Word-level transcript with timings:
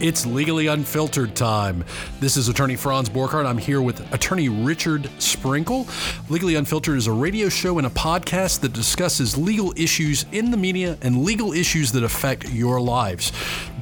It's 0.00 0.24
legally 0.24 0.68
unfiltered 0.68 1.34
time. 1.34 1.84
This 2.20 2.36
is 2.36 2.48
attorney 2.48 2.76
Franz 2.76 3.08
Borchardt. 3.08 3.46
I'm 3.46 3.58
here 3.58 3.82
with 3.82 4.12
attorney 4.14 4.48
Richard 4.48 5.10
Sprinkle. 5.20 5.88
Legally 6.28 6.54
Unfiltered 6.54 6.96
is 6.96 7.08
a 7.08 7.12
radio 7.12 7.48
show 7.48 7.78
and 7.78 7.86
a 7.86 7.90
podcast 7.90 8.60
that 8.60 8.72
discusses 8.72 9.36
legal 9.36 9.72
issues 9.76 10.24
in 10.30 10.52
the 10.52 10.56
media 10.56 10.96
and 11.02 11.24
legal 11.24 11.52
issues 11.52 11.90
that 11.92 12.04
affect 12.04 12.48
your 12.48 12.80
lives. 12.80 13.32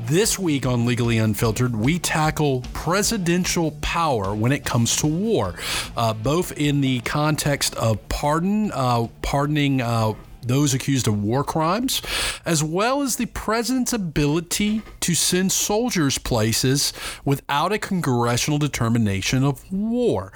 This 0.06 0.38
week 0.38 0.64
on 0.64 0.86
Legally 0.86 1.18
Unfiltered, 1.18 1.76
we 1.76 1.98
tackle 1.98 2.62
presidential 2.72 3.72
power 3.82 4.34
when 4.34 4.52
it 4.52 4.64
comes 4.64 4.96
to 4.98 5.06
war, 5.06 5.54
uh, 5.98 6.14
both 6.14 6.52
in 6.52 6.80
the 6.80 7.00
context 7.00 7.74
of 7.74 8.08
pardon, 8.08 8.70
uh, 8.72 9.08
pardoning. 9.20 9.82
Uh, 9.82 10.14
those 10.48 10.74
accused 10.74 11.06
of 11.08 11.22
war 11.22 11.44
crimes, 11.44 12.02
as 12.44 12.62
well 12.62 13.02
as 13.02 13.16
the 13.16 13.26
president's 13.26 13.92
ability 13.92 14.82
to 15.00 15.14
send 15.14 15.52
soldiers 15.52 16.18
places 16.18 16.92
without 17.24 17.72
a 17.72 17.78
congressional 17.78 18.58
determination 18.58 19.44
of 19.44 19.70
war. 19.72 20.32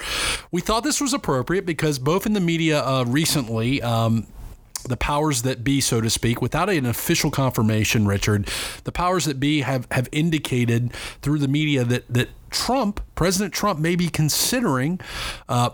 We 0.50 0.60
thought 0.60 0.84
this 0.84 1.00
was 1.00 1.12
appropriate 1.12 1.66
because 1.66 1.98
both 1.98 2.26
in 2.26 2.32
the 2.32 2.40
media 2.40 2.84
uh, 2.84 3.04
recently, 3.04 3.82
um, 3.82 4.26
the 4.84 4.96
powers 4.96 5.42
that 5.42 5.62
be, 5.62 5.80
so 5.80 6.00
to 6.00 6.10
speak, 6.10 6.40
without 6.40 6.68
an 6.68 6.86
official 6.86 7.30
confirmation, 7.30 8.06
Richard, 8.06 8.48
the 8.84 8.92
powers 8.92 9.24
that 9.26 9.38
be 9.38 9.60
have, 9.60 9.86
have 9.90 10.08
indicated 10.12 10.92
through 11.22 11.38
the 11.38 11.48
media 11.48 11.84
that, 11.84 12.08
that 12.08 12.30
Trump, 12.50 13.00
President 13.14 13.52
Trump, 13.52 13.78
may 13.78 13.94
be 13.94 14.08
considering 14.08 15.00
uh, 15.48 15.70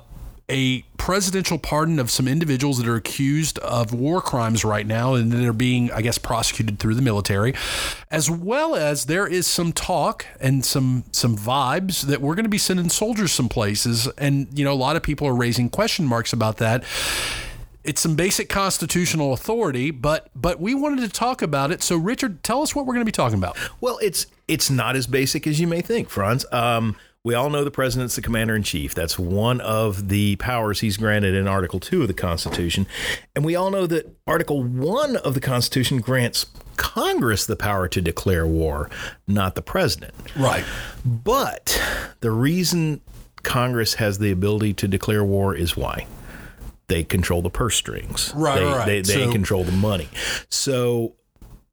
a 0.48 0.82
presidential 0.96 1.58
pardon 1.58 1.98
of 1.98 2.10
some 2.10 2.28
individuals 2.28 2.78
that 2.78 2.86
are 2.86 2.94
accused 2.94 3.58
of 3.60 3.92
war 3.92 4.20
crimes 4.20 4.64
right 4.64 4.86
now 4.86 5.14
and 5.14 5.32
that 5.32 5.44
are 5.44 5.52
being, 5.52 5.90
I 5.90 6.02
guess, 6.02 6.18
prosecuted 6.18 6.78
through 6.78 6.94
the 6.94 7.02
military, 7.02 7.54
as 8.10 8.30
well 8.30 8.76
as 8.76 9.06
there 9.06 9.26
is 9.26 9.46
some 9.46 9.72
talk 9.72 10.26
and 10.40 10.64
some 10.64 11.04
some 11.10 11.36
vibes 11.36 12.02
that 12.02 12.20
we're 12.20 12.36
going 12.36 12.44
to 12.44 12.50
be 12.50 12.58
sending 12.58 12.88
soldiers 12.88 13.32
some 13.32 13.48
places, 13.48 14.06
and 14.18 14.46
you 14.56 14.64
know 14.64 14.72
a 14.72 14.74
lot 14.74 14.96
of 14.96 15.02
people 15.02 15.26
are 15.26 15.34
raising 15.34 15.68
question 15.68 16.04
marks 16.04 16.32
about 16.32 16.58
that. 16.58 16.84
It's 17.82 18.00
some 18.00 18.16
basic 18.16 18.48
constitutional 18.48 19.32
authority, 19.32 19.90
but 19.90 20.28
but 20.34 20.60
we 20.60 20.74
wanted 20.74 21.02
to 21.02 21.08
talk 21.08 21.42
about 21.42 21.72
it. 21.72 21.82
So, 21.82 21.96
Richard, 21.96 22.42
tell 22.44 22.62
us 22.62 22.74
what 22.74 22.86
we're 22.86 22.94
going 22.94 23.04
to 23.04 23.08
be 23.08 23.12
talking 23.12 23.38
about. 23.38 23.56
Well, 23.80 23.98
it's 24.00 24.26
it's 24.46 24.70
not 24.70 24.94
as 24.94 25.08
basic 25.08 25.46
as 25.46 25.60
you 25.60 25.66
may 25.66 25.80
think, 25.80 26.08
Franz. 26.08 26.46
Um, 26.52 26.96
we 27.26 27.34
all 27.34 27.50
know 27.50 27.64
the 27.64 27.72
president's 27.72 28.14
the 28.14 28.22
commander 28.22 28.54
in 28.54 28.62
chief. 28.62 28.94
That's 28.94 29.18
one 29.18 29.60
of 29.60 30.10
the 30.10 30.36
powers 30.36 30.78
he's 30.78 30.96
granted 30.96 31.34
in 31.34 31.48
Article 31.48 31.80
2 31.80 32.02
of 32.02 32.06
the 32.06 32.14
Constitution. 32.14 32.86
And 33.34 33.44
we 33.44 33.56
all 33.56 33.72
know 33.72 33.84
that 33.88 34.16
Article 34.28 34.62
1 34.62 35.16
of 35.16 35.34
the 35.34 35.40
Constitution 35.40 36.00
grants 36.00 36.46
Congress 36.76 37.44
the 37.44 37.56
power 37.56 37.88
to 37.88 38.00
declare 38.00 38.46
war, 38.46 38.88
not 39.26 39.56
the 39.56 39.62
president. 39.62 40.14
Right. 40.36 40.64
But 41.04 41.82
the 42.20 42.30
reason 42.30 43.00
Congress 43.42 43.94
has 43.94 44.20
the 44.20 44.30
ability 44.30 44.74
to 44.74 44.86
declare 44.86 45.24
war 45.24 45.52
is 45.52 45.76
why? 45.76 46.06
They 46.86 47.02
control 47.02 47.42
the 47.42 47.50
purse 47.50 47.74
strings. 47.74 48.32
Right, 48.36 48.60
they, 48.60 48.64
right. 48.64 48.86
They, 48.86 49.00
they 49.00 49.24
So- 49.26 49.32
control 49.32 49.64
the 49.64 49.72
money. 49.72 50.08
So 50.48 51.15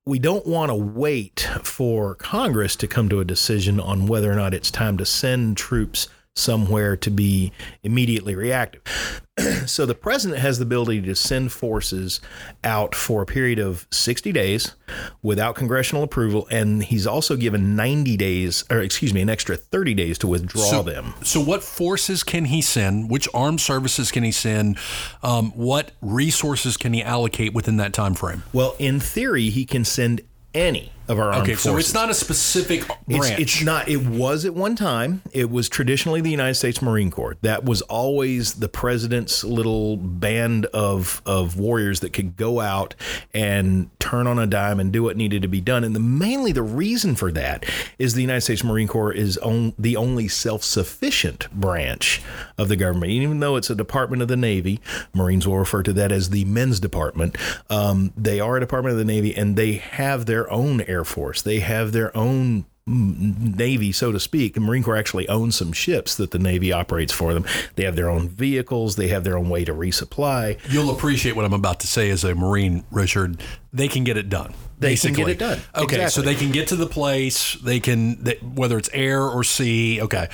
we 0.05 0.19
don't 0.19 0.45
want 0.45 0.69
to 0.69 0.75
wait 0.75 1.47
for 1.61 2.15
Congress 2.15 2.75
to 2.75 2.87
come 2.87 3.07
to 3.07 3.21
a 3.21 3.25
decision 3.25 3.79
on 3.79 4.05
whether 4.05 4.29
or 4.29 4.35
not 4.35 4.53
it's 4.53 4.69
time 4.69 4.97
to 4.97 5.05
send 5.05 5.55
troops 5.55 6.09
somewhere 6.35 6.97
to 6.97 7.11
be 7.11 7.51
immediately 7.83 8.35
reactive. 8.35 9.21
so 9.65 9.85
the 9.85 9.95
president 9.95 10.39
has 10.41 10.57
the 10.59 10.63
ability 10.63 11.01
to 11.01 11.15
send 11.15 11.51
forces 11.51 12.19
out 12.63 12.95
for 12.95 13.21
a 13.21 13.25
period 13.25 13.59
of 13.59 13.87
60 13.91 14.31
days 14.31 14.75
without 15.21 15.55
congressional 15.55 16.03
approval 16.03 16.47
and 16.51 16.83
he's 16.83 17.05
also 17.07 17.35
given 17.35 17.75
90 17.75 18.17
days 18.17 18.63
or 18.71 18.79
excuse 18.79 19.13
me 19.13 19.21
an 19.21 19.29
extra 19.29 19.55
30 19.55 19.93
days 19.93 20.17
to 20.19 20.27
withdraw 20.27 20.61
So- 20.63 20.83
them. 20.83 21.13
So, 21.23 21.39
what 21.39 21.63
forces 21.63 22.23
can 22.23 22.45
he 22.45 22.61
send? 22.61 23.09
Which 23.09 23.27
armed 23.33 23.61
services 23.61 24.11
can 24.11 24.23
he 24.23 24.31
send? 24.31 24.77
Um, 25.21 25.51
what 25.51 25.91
resources 26.01 26.77
can 26.77 26.93
he 26.93 27.03
allocate 27.03 27.53
within 27.53 27.77
that 27.77 27.93
time 27.93 28.13
frame? 28.15 28.43
Well, 28.53 28.75
in 28.79 28.99
theory 28.99 29.49
he 29.49 29.65
can 29.65 29.85
send 29.85 30.21
any 30.53 30.91
of 31.07 31.19
our 31.19 31.31
armed 31.31 31.43
Okay, 31.43 31.55
so 31.55 31.77
it's 31.77 31.93
not 31.93 32.09
a 32.09 32.13
specific 32.13 32.87
branch. 33.07 33.39
it's 33.39 33.61
not. 33.63 33.87
It 33.89 34.05
was 34.05 34.45
at 34.45 34.53
one 34.53 34.75
time. 34.75 35.21
It 35.31 35.49
was 35.49 35.67
traditionally 35.69 36.21
the 36.21 36.31
United 36.31 36.55
States 36.55 36.81
Marine 36.81 37.11
Corps. 37.11 37.37
That 37.41 37.63
was 37.65 37.81
always 37.83 38.55
the 38.55 38.69
president's 38.69 39.43
little 39.43 39.97
band 39.97 40.65
of 40.67 41.21
of 41.25 41.57
warriors 41.59 41.99
that 42.01 42.13
could 42.13 42.37
go 42.37 42.59
out 42.59 42.95
and 43.33 43.89
turn 43.99 44.27
on 44.27 44.39
a 44.39 44.47
dime 44.47 44.79
and 44.79 44.91
do 44.93 45.03
what 45.03 45.17
needed 45.17 45.41
to 45.41 45.47
be 45.47 45.61
done. 45.61 45.83
And 45.83 45.95
the 45.95 45.99
mainly 45.99 46.51
the 46.51 46.63
reason 46.63 47.15
for 47.15 47.31
that 47.31 47.65
is 47.97 48.13
the 48.13 48.21
United 48.21 48.41
States 48.41 48.63
Marine 48.63 48.87
Corps 48.87 49.11
is 49.11 49.37
on, 49.39 49.73
the 49.77 49.97
only 49.97 50.27
self 50.27 50.63
sufficient 50.63 51.51
branch 51.51 52.21
of 52.57 52.69
the 52.69 52.75
government. 52.75 53.11
Even 53.11 53.39
though 53.39 53.55
it's 53.55 53.69
a 53.69 53.75
department 53.75 54.21
of 54.21 54.27
the 54.27 54.37
Navy, 54.37 54.79
Marines 55.13 55.47
will 55.47 55.57
refer 55.57 55.83
to 55.83 55.93
that 55.93 56.11
as 56.11 56.29
the 56.29 56.45
men's 56.45 56.79
department. 56.79 57.35
Um, 57.69 58.13
they 58.15 58.39
are 58.39 58.57
a 58.57 58.59
department 58.59 58.93
of 58.93 58.99
the 58.99 59.05
Navy, 59.05 59.35
and 59.35 59.55
they 59.55 59.73
have 59.73 60.25
their 60.25 60.49
own 60.51 60.81
Air 60.81 60.92
Force. 61.03 61.41
They 61.41 61.59
have 61.59 61.91
their 61.91 62.15
own 62.15 62.65
Navy, 62.85 63.93
so 63.93 64.11
to 64.11 64.19
speak. 64.19 64.55
The 64.55 64.59
Marine 64.59 64.83
Corps 64.83 64.97
actually 64.97 65.27
owns 65.29 65.55
some 65.55 65.71
ships 65.71 66.15
that 66.15 66.31
the 66.31 66.39
Navy 66.39 66.73
operates 66.73 67.13
for 67.13 67.33
them. 67.33 67.45
They 67.75 67.85
have 67.85 67.95
their 67.95 68.09
own 68.09 68.27
vehicles. 68.27 68.97
They 68.97 69.07
have 69.07 69.23
their 69.23 69.37
own 69.37 69.47
way 69.49 69.63
to 69.63 69.73
resupply. 69.73 70.59
You'll 70.69 70.91
appreciate 70.91 71.35
what 71.35 71.45
I'm 71.45 71.53
about 71.53 71.79
to 71.79 71.87
say 71.87 72.09
as 72.09 72.25
a 72.25 72.35
Marine, 72.35 72.83
Richard. 72.91 73.41
They 73.71 73.87
can 73.87 74.03
get 74.03 74.17
it 74.17 74.27
done. 74.27 74.53
They 74.79 74.97
can 74.97 75.13
get 75.13 75.29
it 75.29 75.39
done. 75.39 75.61
Okay, 75.73 76.07
so 76.09 76.21
they 76.21 76.35
can 76.35 76.51
get 76.51 76.67
to 76.67 76.75
the 76.75 76.85
place. 76.85 77.53
They 77.53 77.79
can, 77.79 78.21
they, 78.21 78.35
whether 78.35 78.77
it's 78.77 78.89
air 78.91 79.21
or 79.21 79.45
sea. 79.45 80.01
Okay, 80.01 80.27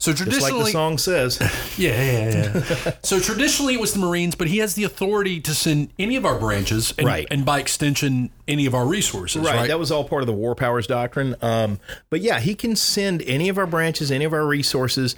so 0.00 0.12
traditionally, 0.12 0.52
like 0.52 0.64
the 0.66 0.72
song 0.72 0.98
says. 0.98 1.38
Yeah, 1.78 1.90
yeah, 2.02 2.62
yeah. 2.84 2.92
so 3.02 3.20
traditionally 3.20 3.74
it 3.74 3.80
was 3.80 3.92
the 3.92 4.00
Marines, 4.00 4.34
but 4.34 4.48
he 4.48 4.58
has 4.58 4.74
the 4.74 4.84
authority 4.84 5.40
to 5.40 5.54
send 5.54 5.90
any 5.98 6.16
of 6.16 6.26
our 6.26 6.38
branches, 6.38 6.92
and, 6.98 7.06
Right. 7.06 7.26
and 7.30 7.44
by 7.44 7.60
extension, 7.60 8.30
any 8.48 8.66
of 8.66 8.74
our 8.74 8.86
resources. 8.86 9.42
Right. 9.42 9.54
Right. 9.54 9.68
That 9.68 9.78
was 9.78 9.90
all 9.92 10.04
part 10.04 10.22
of 10.22 10.26
the 10.26 10.32
War 10.32 10.54
Powers 10.54 10.86
Doctrine. 10.86 11.36
Um, 11.40 11.78
but 12.10 12.20
yeah, 12.20 12.40
he 12.40 12.54
can 12.54 12.74
send 12.76 13.22
any 13.22 13.48
of 13.48 13.56
our 13.58 13.66
branches, 13.66 14.10
any 14.10 14.24
of 14.24 14.32
our 14.32 14.46
resources. 14.46 15.14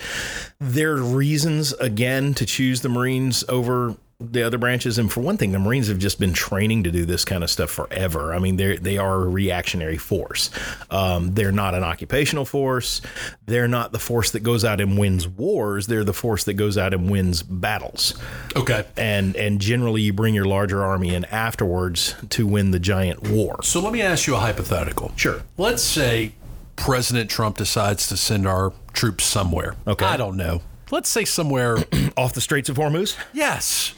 There 0.60 0.92
are 0.92 1.02
reasons, 1.02 1.72
again, 1.74 2.34
to 2.34 2.44
choose 2.44 2.82
the 2.82 2.88
Marines 2.90 3.42
over 3.48 3.96
the 4.30 4.42
other 4.42 4.58
branches. 4.58 4.98
And 4.98 5.12
for 5.12 5.20
one 5.20 5.36
thing, 5.36 5.52
the 5.52 5.58
Marines 5.58 5.88
have 5.88 5.98
just 5.98 6.18
been 6.18 6.32
training 6.32 6.84
to 6.84 6.90
do 6.90 7.04
this 7.04 7.24
kind 7.24 7.44
of 7.44 7.50
stuff 7.50 7.70
forever. 7.70 8.32
I 8.34 8.38
mean, 8.38 8.56
they 8.56 8.76
they 8.76 8.98
are 8.98 9.22
a 9.22 9.28
reactionary 9.28 9.98
force. 9.98 10.50
Um, 10.90 11.34
they're 11.34 11.52
not 11.52 11.74
an 11.74 11.84
occupational 11.84 12.44
force. 12.44 13.00
They're 13.46 13.68
not 13.68 13.92
the 13.92 13.98
force 13.98 14.30
that 14.32 14.40
goes 14.40 14.64
out 14.64 14.80
and 14.80 14.98
wins 14.98 15.28
wars. 15.28 15.86
They're 15.86 16.04
the 16.04 16.14
force 16.14 16.44
that 16.44 16.54
goes 16.54 16.78
out 16.78 16.94
and 16.94 17.10
wins 17.10 17.42
battles 17.42 18.14
okay. 18.56 18.84
and 18.96 19.36
and 19.36 19.60
generally 19.60 20.02
you 20.02 20.12
bring 20.12 20.34
your 20.34 20.44
larger 20.44 20.82
army 20.82 21.14
in 21.14 21.24
afterwards 21.26 22.14
to 22.30 22.46
win 22.46 22.70
the 22.70 22.80
giant 22.80 23.28
war. 23.28 23.62
So 23.62 23.80
let 23.80 23.92
me 23.92 24.02
ask 24.02 24.26
you 24.26 24.34
a 24.34 24.38
hypothetical. 24.38 25.12
Sure. 25.16 25.42
Let's 25.56 25.82
say 25.82 26.32
President 26.76 27.30
Trump 27.30 27.58
decides 27.58 28.08
to 28.08 28.16
send 28.16 28.46
our 28.46 28.72
troops 28.92 29.24
somewhere. 29.24 29.76
Okay. 29.86 30.04
I 30.04 30.16
don't 30.16 30.36
know. 30.36 30.62
Let's 30.92 31.08
say 31.08 31.24
somewhere. 31.24 31.78
Off 32.16 32.34
the 32.34 32.40
Straits 32.40 32.68
of 32.68 32.76
Hormuz? 32.76 33.16
yes. 33.32 33.94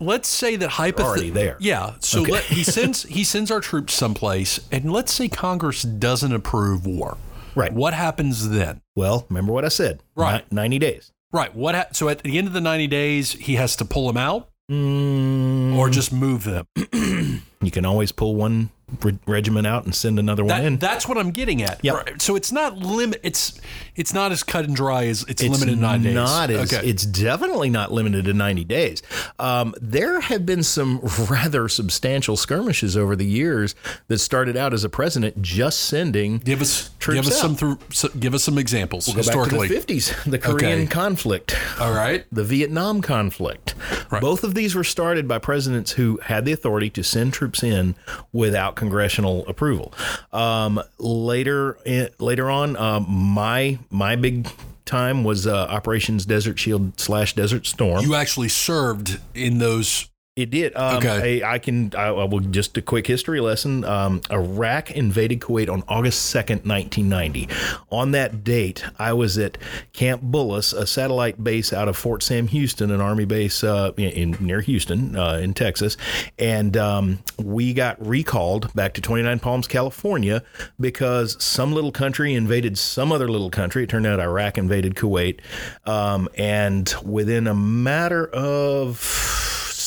Let's 0.00 0.28
say 0.28 0.56
that 0.56 0.64
already 0.78 0.92
hypothetically. 0.96 1.30
there. 1.30 1.56
Yeah. 1.60 1.94
So 2.00 2.22
let, 2.22 2.42
he 2.44 2.64
sends 2.64 3.02
he 3.18 3.22
sends 3.22 3.50
our 3.52 3.60
troops 3.60 3.92
someplace, 3.94 4.58
and 4.72 4.90
let's 4.90 5.12
say 5.12 5.28
Congress 5.28 5.82
doesn't 5.82 6.32
approve 6.32 6.86
war. 6.86 7.18
Right. 7.54 7.72
What 7.72 7.94
happens 7.94 8.48
then? 8.48 8.80
Well, 8.96 9.26
remember 9.28 9.52
what 9.52 9.64
I 9.64 9.68
said. 9.68 10.02
Right. 10.16 10.44
Ni- 10.50 10.56
90 10.56 10.78
days. 10.80 11.12
Right. 11.32 11.54
What? 11.54 11.74
Ha- 11.76 11.86
so 11.92 12.08
at 12.08 12.22
the 12.24 12.36
end 12.36 12.46
of 12.48 12.52
the 12.52 12.60
ninety 12.60 12.86
days, 12.88 13.32
he 13.32 13.54
has 13.56 13.76
to 13.76 13.84
pull 13.84 14.06
them 14.08 14.16
out, 14.16 14.48
Mm, 14.70 15.76
or 15.76 15.88
just 15.90 16.12
move 16.12 16.44
them. 16.44 16.66
you 17.62 17.70
can 17.70 17.84
always 17.84 18.12
pull 18.12 18.34
one 18.34 18.70
re- 19.02 19.18
regiment 19.26 19.66
out 19.66 19.84
and 19.84 19.94
send 19.94 20.18
another 20.18 20.44
one 20.44 20.60
in. 20.64 20.78
That's 20.78 21.08
what 21.08 21.16
I'm 21.18 21.30
getting 21.30 21.62
at. 21.62 21.80
Yep. 21.82 21.94
Right. 21.94 22.22
So 22.22 22.36
it's 22.36 22.52
not 22.52 22.76
limit. 22.78 23.20
It's 23.22 23.60
it's 23.94 24.12
not 24.14 24.32
as 24.32 24.42
cut 24.42 24.64
and 24.64 24.74
dry 24.74 25.04
as 25.06 25.22
it's, 25.28 25.42
it's 25.42 25.50
limited 25.50 25.76
to 25.76 25.80
nine 25.80 26.02
days. 26.02 26.14
not 26.14 26.50
as 26.50 26.72
okay. 26.72 26.86
it's 26.86 27.04
definitely 27.04 27.68
not 27.70 27.92
limited 27.92 28.24
to 28.24 28.32
90 28.32 28.64
days. 28.64 29.02
Um, 29.38 29.74
there 29.80 30.20
have 30.20 30.46
been 30.46 30.62
some 30.62 30.98
rather 31.30 31.68
substantial 31.68 32.36
skirmishes 32.36 32.96
over 32.96 33.16
the 33.16 33.26
years 33.26 33.74
that 34.08 34.18
started 34.18 34.56
out 34.56 34.72
as 34.72 34.84
a 34.84 34.88
president 34.88 35.40
just 35.42 35.80
sending 35.80 36.38
give 36.38 36.60
us 36.60 36.90
troops 36.98 37.20
give 37.20 37.26
us 37.28 37.38
out. 37.38 37.40
some 37.40 37.56
through. 37.56 37.78
Give 38.18 38.34
us 38.34 38.42
some 38.42 38.58
examples 38.58 39.06
go 39.06 39.14
back 39.14 39.24
to 39.24 39.30
historically. 39.30 39.68
the 39.68 39.74
50s, 39.76 40.30
the 40.30 40.38
Korean 40.38 40.80
Okay. 40.80 40.86
conflict. 40.86 41.56
All 41.80 41.92
right. 41.92 42.24
the 42.32 42.44
Vietnam 42.44 43.02
conflict. 43.02 43.74
Right. 44.10 44.20
Both 44.20 44.44
of 44.44 44.54
these 44.54 44.74
were 44.74 44.84
started 44.84 45.26
by 45.28 45.38
presidents 45.38 45.92
who 45.92 46.18
had 46.24 46.44
the 46.44 46.52
authority 46.52 46.90
to 46.90 47.02
send 47.02 47.32
troops 47.32 47.51
in 47.60 47.96
without 48.32 48.76
congressional 48.76 49.44
approval. 49.48 49.92
Um, 50.32 50.80
later, 50.98 51.76
in, 51.84 52.10
later 52.20 52.48
on, 52.48 52.76
um, 52.76 53.06
my 53.08 53.80
my 53.90 54.14
big 54.14 54.46
time 54.84 55.24
was 55.24 55.46
uh, 55.46 55.66
Operations 55.68 56.24
Desert 56.24 56.58
Shield 56.58 57.00
slash 57.00 57.34
Desert 57.34 57.66
Storm. 57.66 58.04
You 58.04 58.14
actually 58.14 58.48
served 58.48 59.18
in 59.34 59.58
those 59.58 60.08
It 60.34 60.48
did. 60.48 60.74
Um, 60.76 60.96
Okay. 60.96 61.42
I, 61.42 61.54
I 61.54 61.58
can. 61.58 61.92
I, 61.94 62.06
I 62.06 62.24
will 62.24 62.40
just 62.40 62.74
a 62.78 62.82
quick 62.82 63.06
history 63.06 63.38
lesson. 63.40 63.84
Um, 63.84 64.22
Iraq 64.30 64.90
invaded 64.90 65.40
Kuwait 65.40 65.68
on 65.68 65.82
August 65.88 66.22
second, 66.22 66.64
nineteen 66.64 67.10
ninety. 67.10 67.50
On 67.90 68.12
that 68.12 68.42
date, 68.42 68.82
I 68.98 69.12
was 69.12 69.36
at 69.36 69.58
Camp 69.92 70.22
Bullis, 70.22 70.72
a 70.72 70.86
satellite 70.86 71.44
base 71.44 71.70
out 71.74 71.86
of 71.86 71.98
Fort 71.98 72.22
Sam 72.22 72.46
Houston, 72.46 72.90
an 72.90 73.02
army 73.02 73.26
base 73.26 73.62
uh, 73.62 73.92
in, 73.98 74.08
in 74.08 74.46
near 74.46 74.62
Houston, 74.62 75.16
uh, 75.16 75.34
in 75.34 75.52
Texas, 75.52 75.98
and 76.38 76.78
um, 76.78 77.18
we 77.38 77.74
got 77.74 78.00
recalled 78.06 78.72
back 78.72 78.94
to 78.94 79.02
Twenty 79.02 79.22
Nine 79.24 79.38
Palms, 79.38 79.68
California, 79.68 80.42
because 80.80 81.36
some 81.44 81.74
little 81.74 81.92
country 81.92 82.32
invaded 82.32 82.78
some 82.78 83.12
other 83.12 83.28
little 83.28 83.50
country. 83.50 83.82
It 83.82 83.90
turned 83.90 84.06
out 84.06 84.18
Iraq 84.18 84.56
invaded 84.56 84.94
Kuwait, 84.94 85.40
um, 85.84 86.26
and 86.38 86.94
within 87.04 87.46
a 87.46 87.54
matter 87.54 88.26
of 88.28 88.96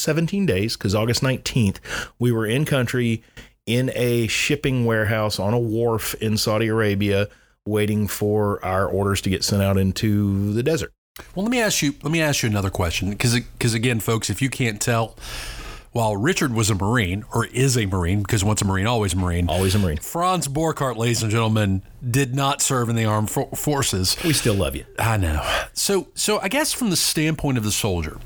17 0.06 0.46
days 0.46 0.78
because 0.78 0.96
August 0.96 1.22
19th, 1.22 1.80
we 2.20 2.32
were 2.32 2.46
in 2.46 2.64
country 2.64 3.24
in 3.66 3.92
a 3.96 4.28
shipping 4.28 4.86
warehouse 4.86 5.40
on 5.40 5.54
a 5.54 5.60
wharf 5.60 6.14
in 6.16 6.38
Saudi 6.38 6.68
Arabia 6.68 7.28
waiting 7.66 8.08
for 8.08 8.64
our 8.64 8.88
orders 8.88 9.22
to 9.22 9.30
get 9.30 9.44
sent 9.44 9.62
out 9.62 9.78
into 9.78 10.54
the 10.54 10.64
desert. 10.64 10.94
Well, 11.34 11.44
let 11.46 11.52
me 11.52 11.60
ask 11.60 11.82
you. 11.82 11.96
Let 12.04 12.12
me 12.12 12.22
ask 12.22 12.44
you 12.44 12.50
another 12.50 12.70
question, 12.70 13.10
because 13.10 13.34
because 13.34 13.74
again, 13.74 14.00
folks, 14.00 14.30
if 14.30 14.42
you 14.42 14.50
can't 14.50 14.82
tell, 14.82 15.16
while 15.96 16.18
Richard 16.18 16.54
was 16.54 16.70
a 16.70 16.76
Marine 16.76 17.24
or 17.34 17.46
is 17.46 17.78
a 17.78 17.86
Marine, 17.86 18.22
because 18.22 18.44
once 18.44 18.62
a 18.62 18.66
Marine, 18.66 18.86
always 18.86 19.14
a 19.14 19.16
Marine. 19.16 19.48
Always 19.48 19.76
a 19.76 19.80
Marine. 19.80 19.96
Franz 19.98 20.50
Borchardt, 20.50 20.98
ladies 20.98 21.24
and 21.24 21.32
gentlemen, 21.32 21.84
did 22.06 22.36
not 22.36 22.62
serve 22.62 22.90
in 22.90 22.98
the 22.98 23.06
armed 23.06 23.32
forces. 23.32 24.18
We 24.26 24.34
still 24.34 24.56
love 24.56 24.76
you. 24.76 24.84
I 25.00 25.16
know. 25.16 25.42
So, 25.72 26.10
so 26.14 26.40
I 26.42 26.50
guess 26.50 26.74
from 26.74 26.90
the 26.90 26.98
standpoint 26.98 27.58
of 27.58 27.64
the 27.64 27.72
soldier, 27.72 28.18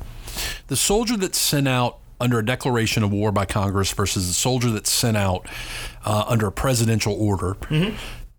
the 0.67 0.75
soldier 0.75 1.17
that's 1.17 1.37
sent 1.37 1.67
out 1.67 1.97
under 2.21 2.39
a 2.39 2.45
declaration 2.45 3.01
of 3.03 3.11
war 3.11 3.31
by 3.31 3.45
Congress 3.45 3.91
versus 3.93 4.27
the 4.27 4.33
soldier 4.33 4.69
that's 4.71 4.91
sent 4.91 5.15
out 5.15 5.47
uh, 6.05 6.25
under 6.27 6.47
a 6.47 6.51
presidential 6.51 7.13
order. 7.13 7.55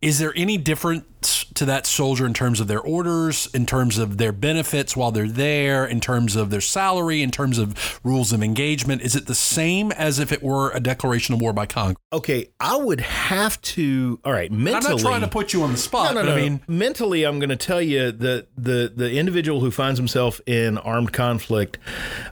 Is 0.02 0.19
there 0.19 0.32
any 0.37 0.56
difference 0.58 1.05
to 1.22 1.64
that 1.64 1.87
soldier 1.87 2.26
in 2.26 2.34
terms 2.34 2.61
of 2.61 2.67
their 2.69 2.81
orders, 2.81 3.49
in 3.52 3.67
terms 3.67 3.99
of 3.99 4.19
their 4.19 4.32
benefits 4.32 4.96
while 4.96 5.11
they're 5.11 5.28
there, 5.28 5.84
in 5.84 6.00
terms 6.00 6.37
of 6.37 6.50
their 6.50 6.61
salary, 6.61 7.22
in 7.22 7.31
terms 7.31 7.58
of 7.58 8.00
rules 8.05 8.32
of 8.32 8.43
engagement? 8.43 9.02
Is 9.02 9.14
it 9.17 9.26
the 9.26 9.34
same 9.34 9.93
as 9.93 10.19
if 10.19 10.32
it 10.32 10.43
were 10.43 10.70
a 10.70 10.81
declaration 10.81 11.34
of 11.34 11.40
war 11.40 11.52
by 11.52 11.67
Congress? 11.67 11.96
Okay, 12.12 12.49
I 12.58 12.76
would 12.76 13.00
have 13.00 13.61
to. 13.62 14.19
All 14.25 14.32
right, 14.32 14.50
mentally. 14.50 14.87
I'm 14.87 14.96
not 14.96 15.00
trying 15.00 15.20
to 15.20 15.28
put 15.28 15.52
you 15.52 15.62
on 15.62 15.72
the 15.72 15.78
spot, 15.78 16.14
No, 16.14 16.22
no, 16.22 16.26
but 16.28 16.34
no. 16.34 16.37
I 16.37 16.40
mean, 16.49 16.61
mentally, 16.69 17.25
I'm 17.25 17.38
going 17.38 17.50
to 17.50 17.56
tell 17.56 17.82
you 17.82 18.11
that 18.12 18.46
the 18.56 18.93
the 18.94 19.12
individual 19.19 19.61
who 19.61 19.70
finds 19.70 19.99
himself 19.99 20.40
in 20.46 20.78
armed 20.78 21.12
conflict 21.12 21.78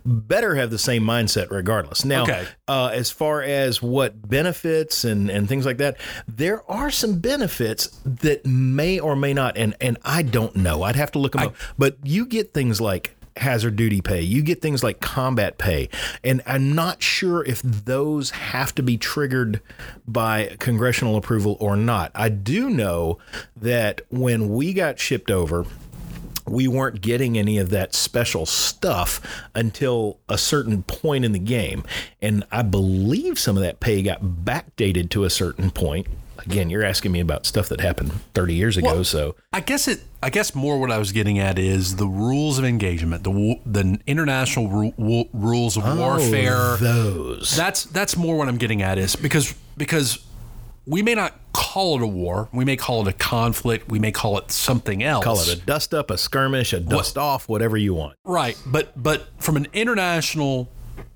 better 0.05 0.55
have 0.55 0.71
the 0.71 0.79
same 0.79 1.03
mindset, 1.03 1.51
regardless. 1.51 2.05
Now, 2.05 2.23
Okay. 2.23 2.47
uh, 2.67 2.91
as 2.93 3.11
far 3.11 3.43
as 3.43 3.83
what 3.83 4.29
benefits 4.29 5.05
and 5.05 5.31
and 5.31 5.49
things 5.49 5.67
like 5.67 5.79
that, 5.79 5.97
there 6.27 6.63
are 6.71 6.91
some 6.91 7.19
benefits 7.21 7.89
that 8.05 8.45
may 8.79 9.01
or 9.01 9.17
may 9.17 9.35
not, 9.35 9.59
and 9.59 9.75
and 9.81 9.99
I 10.05 10.23
don't 10.23 10.55
know. 10.57 10.85
I'd 10.85 10.97
have 10.97 11.13
to 11.13 11.19
look 11.19 11.33
them 11.33 11.49
up. 11.49 11.55
But 11.77 11.99
you 12.05 12.25
get 12.25 12.55
things 12.55 12.81
like 12.81 13.17
hazard 13.39 13.77
duty 13.77 14.01
pay. 14.01 14.21
You 14.21 14.43
get 14.43 14.61
things 14.61 14.83
like 14.83 15.01
combat 15.01 15.59
pay. 15.59 15.89
And 16.23 16.43
I'm 16.47 16.75
not 16.75 17.03
sure 17.03 17.45
if 17.45 17.63
those 17.63 18.31
have 18.31 18.75
to 18.77 18.83
be 18.83 18.97
triggered 18.97 19.61
by 20.07 20.57
congressional 20.59 21.17
approval 21.17 21.57
or 21.61 21.77
not. 21.77 22.11
I 22.15 22.29
do 22.29 22.69
know 22.69 23.19
that 23.57 24.01
when 24.11 24.49
we 24.51 24.73
got 24.73 24.99
shipped 24.99 25.31
over, 25.31 25.65
we 26.47 26.67
weren't 26.67 27.01
getting 27.01 27.39
any 27.39 27.59
of 27.59 27.71
that 27.71 27.95
special 27.95 28.47
stuff 28.47 29.21
until 29.55 30.19
a 30.29 30.39
certain 30.39 30.83
point 30.83 31.25
in 31.25 31.33
the 31.33 31.39
game. 31.39 31.85
And 32.23 32.45
I 32.51 32.63
believe 32.63 33.39
some 33.39 33.57
of 33.57 33.63
that 33.63 33.81
pay 33.81 34.03
got 34.03 34.23
backdated 34.23 35.11
to 35.11 35.25
a 35.25 35.31
certain 35.31 35.71
point. 35.71 36.07
Again, 36.51 36.71
you're 36.71 36.85
asking 36.85 37.13
me 37.13 37.21
about 37.21 37.45
stuff 37.45 37.69
that 37.69 37.81
happened 37.81 38.13
30 38.35 38.55
years 38.55 38.77
ago, 38.79 38.95
Well, 38.95 39.05
so 39.05 39.37
I 39.53 39.61
guess 39.61 39.87
it. 39.87 40.01
I 40.23 40.31
guess 40.31 40.55
more 40.55 40.81
what 40.81 40.91
I 40.91 40.97
was 40.97 41.13
getting 41.13 41.39
at 41.39 41.59
is 41.59 41.97
the 41.97 42.07
rules 42.07 42.59
of 42.59 42.65
engagement, 42.65 43.23
the 43.23 43.61
the 43.67 44.01
international 44.07 44.69
ru- 44.69 44.95
wu- 44.97 45.29
rules 45.35 45.77
of 45.77 45.85
oh, 45.85 45.97
warfare. 45.97 46.57
Oh, 46.57 46.77
those. 46.77 47.55
That's 47.55 47.85
that's 47.85 48.17
more 48.17 48.39
what 48.39 48.49
I'm 48.49 48.57
getting 48.57 48.81
at 48.81 48.97
is 48.97 49.15
because 49.15 49.55
because 49.77 50.19
we 50.87 51.03
may 51.03 51.15
not 51.15 51.35
call 51.53 51.97
it 51.97 52.03
a 52.03 52.07
war, 52.07 52.49
we 52.53 52.65
may 52.65 52.77
call 52.77 53.07
it 53.07 53.09
a 53.09 53.13
conflict, 53.13 53.91
we 53.91 53.99
may 53.99 54.11
call 54.11 54.39
it 54.39 54.51
something 54.51 55.03
else. 55.03 55.23
Call 55.23 55.39
it 55.41 55.49
a 55.49 55.57
dust 55.57 55.93
up, 55.93 56.11
a 56.11 56.17
skirmish, 56.17 56.73
a 56.73 56.81
dust 56.81 57.19
off, 57.19 57.47
whatever 57.47 57.77
you 57.77 57.93
want. 57.93 58.17
Right, 58.25 58.57
but 58.65 59.01
but 59.01 59.29
from 59.39 59.57
an 59.57 59.67
international 59.75 60.71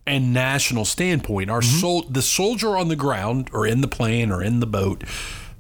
and 0.06 0.32
national 0.34 0.84
standpoint, 0.84 1.50
our 1.50 1.60
mm-hmm. 1.60 1.78
sol- 1.78 2.02
the 2.02 2.22
soldier 2.22 2.76
on 2.76 2.88
the 2.88 2.96
ground 2.96 3.50
or 3.52 3.66
in 3.66 3.80
the 3.80 3.88
plane 3.88 4.30
or 4.30 4.42
in 4.42 4.60
the 4.60 4.66
boat, 4.66 5.04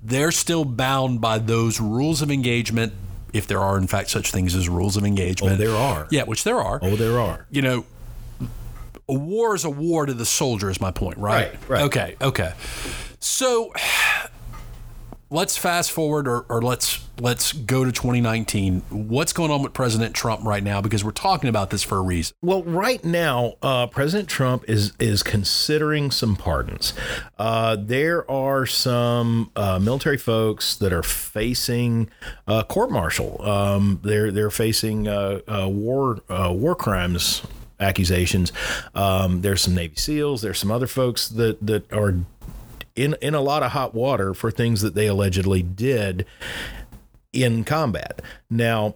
they're 0.02 0.32
still 0.32 0.64
bound 0.64 1.20
by 1.20 1.38
those 1.38 1.80
rules 1.80 2.22
of 2.22 2.30
engagement, 2.30 2.92
if 3.32 3.46
there 3.46 3.60
are 3.60 3.78
in 3.78 3.86
fact 3.86 4.10
such 4.10 4.30
things 4.32 4.54
as 4.54 4.68
rules 4.68 4.96
of 4.96 5.04
engagement. 5.04 5.54
Oh, 5.54 5.56
there 5.56 5.76
are. 5.76 6.08
Yeah, 6.10 6.24
which 6.24 6.44
there 6.44 6.60
are. 6.60 6.80
Oh, 6.82 6.96
there 6.96 7.20
are. 7.20 7.46
You 7.50 7.62
know, 7.62 7.84
a 9.08 9.14
war 9.14 9.54
is 9.54 9.64
a 9.64 9.70
war 9.70 10.06
to 10.06 10.14
the 10.14 10.26
soldier 10.26 10.70
is 10.70 10.80
my 10.80 10.90
point, 10.90 11.18
right? 11.18 11.52
Right, 11.52 11.68
right. 11.68 11.82
Okay, 11.82 12.16
okay. 12.20 12.52
So 13.20 13.72
let's 15.30 15.56
fast 15.56 15.92
forward 15.92 16.26
or, 16.28 16.40
or 16.48 16.62
let's 16.62 17.06
let's 17.18 17.52
go 17.52 17.84
to 17.84 17.92
2019. 17.92 18.82
What's 18.90 19.32
going 19.32 19.50
on 19.50 19.62
with 19.62 19.72
President 19.72 20.14
Trump 20.14 20.44
right 20.44 20.62
now? 20.62 20.80
Because 20.80 21.04
we're 21.04 21.10
talking 21.10 21.48
about 21.48 21.70
this 21.70 21.82
for 21.82 21.98
a 21.98 22.02
reason. 22.02 22.34
Well, 22.42 22.62
right 22.62 23.04
now, 23.04 23.54
uh, 23.62 23.86
President 23.86 24.28
Trump 24.28 24.64
is 24.68 24.92
is 24.98 25.22
considering 25.22 26.10
some 26.10 26.36
pardons. 26.36 26.92
Uh, 27.38 27.76
there 27.78 28.28
are 28.30 28.66
some 28.66 29.50
uh, 29.56 29.78
military 29.78 30.18
folks 30.18 30.76
that 30.76 30.92
are 30.92 31.02
facing 31.02 32.08
uh, 32.46 32.62
court 32.64 32.90
martial. 32.90 33.40
Um, 33.42 34.00
they're 34.02 34.30
they're 34.32 34.50
facing 34.50 35.08
uh, 35.08 35.40
uh, 35.48 35.68
war 35.68 36.20
war 36.28 36.74
crimes 36.74 37.42
accusations. 37.80 38.52
Um, 38.94 39.42
there's 39.42 39.60
some 39.60 39.74
Navy 39.74 39.96
SEALs. 39.96 40.42
There's 40.42 40.58
some 40.58 40.70
other 40.70 40.86
folks 40.86 41.28
that 41.28 41.64
that 41.64 41.92
are 41.92 42.14
in 42.94 43.16
in 43.20 43.34
a 43.34 43.40
lot 43.40 43.62
of 43.62 43.72
hot 43.72 43.94
water 43.94 44.34
for 44.34 44.50
things 44.50 44.82
that 44.82 44.94
they 44.94 45.06
allegedly 45.06 45.62
did 45.62 46.26
in 47.32 47.64
combat. 47.64 48.20
Now, 48.50 48.94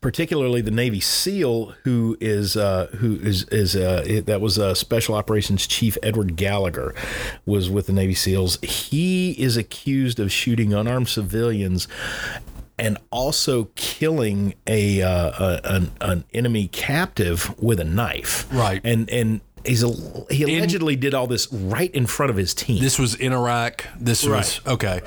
particularly 0.00 0.60
the 0.62 0.70
Navy 0.70 1.00
SEAL 1.00 1.74
who 1.84 2.16
is 2.20 2.56
uh, 2.56 2.86
who 2.98 3.16
is 3.16 3.44
is 3.50 3.76
uh, 3.76 4.02
it- 4.06 4.26
that 4.26 4.40
was 4.40 4.58
uh, 4.58 4.74
Special 4.74 5.14
Operations 5.14 5.66
Chief 5.66 5.96
Edward 6.02 6.36
Gallagher 6.36 6.94
was 7.44 7.68
with 7.70 7.86
the 7.86 7.92
Navy 7.92 8.14
SEALs. 8.14 8.58
He 8.62 9.32
is 9.32 9.56
accused 9.56 10.18
of 10.18 10.32
shooting 10.32 10.72
unarmed 10.72 11.08
civilians 11.08 11.88
and 12.78 12.96
also 13.10 13.64
killing 13.74 14.54
a, 14.66 15.02
uh, 15.02 15.10
a 15.38 15.60
an, 15.64 15.90
an 16.00 16.24
enemy 16.32 16.68
captive 16.68 17.54
with 17.62 17.78
a 17.80 17.84
knife. 17.84 18.46
Right. 18.52 18.80
and 18.84 19.08
and. 19.10 19.40
He's 19.62 19.82
a, 19.82 19.88
he 20.30 20.44
allegedly 20.44 20.96
did 20.96 21.12
all 21.12 21.26
this 21.26 21.52
right 21.52 21.94
in 21.94 22.06
front 22.06 22.30
of 22.30 22.36
his 22.38 22.54
team. 22.54 22.80
This 22.80 22.98
was 22.98 23.14
in 23.14 23.34
Iraq. 23.34 23.84
This 24.00 24.24
was 24.26 24.58
okay. 24.66 25.02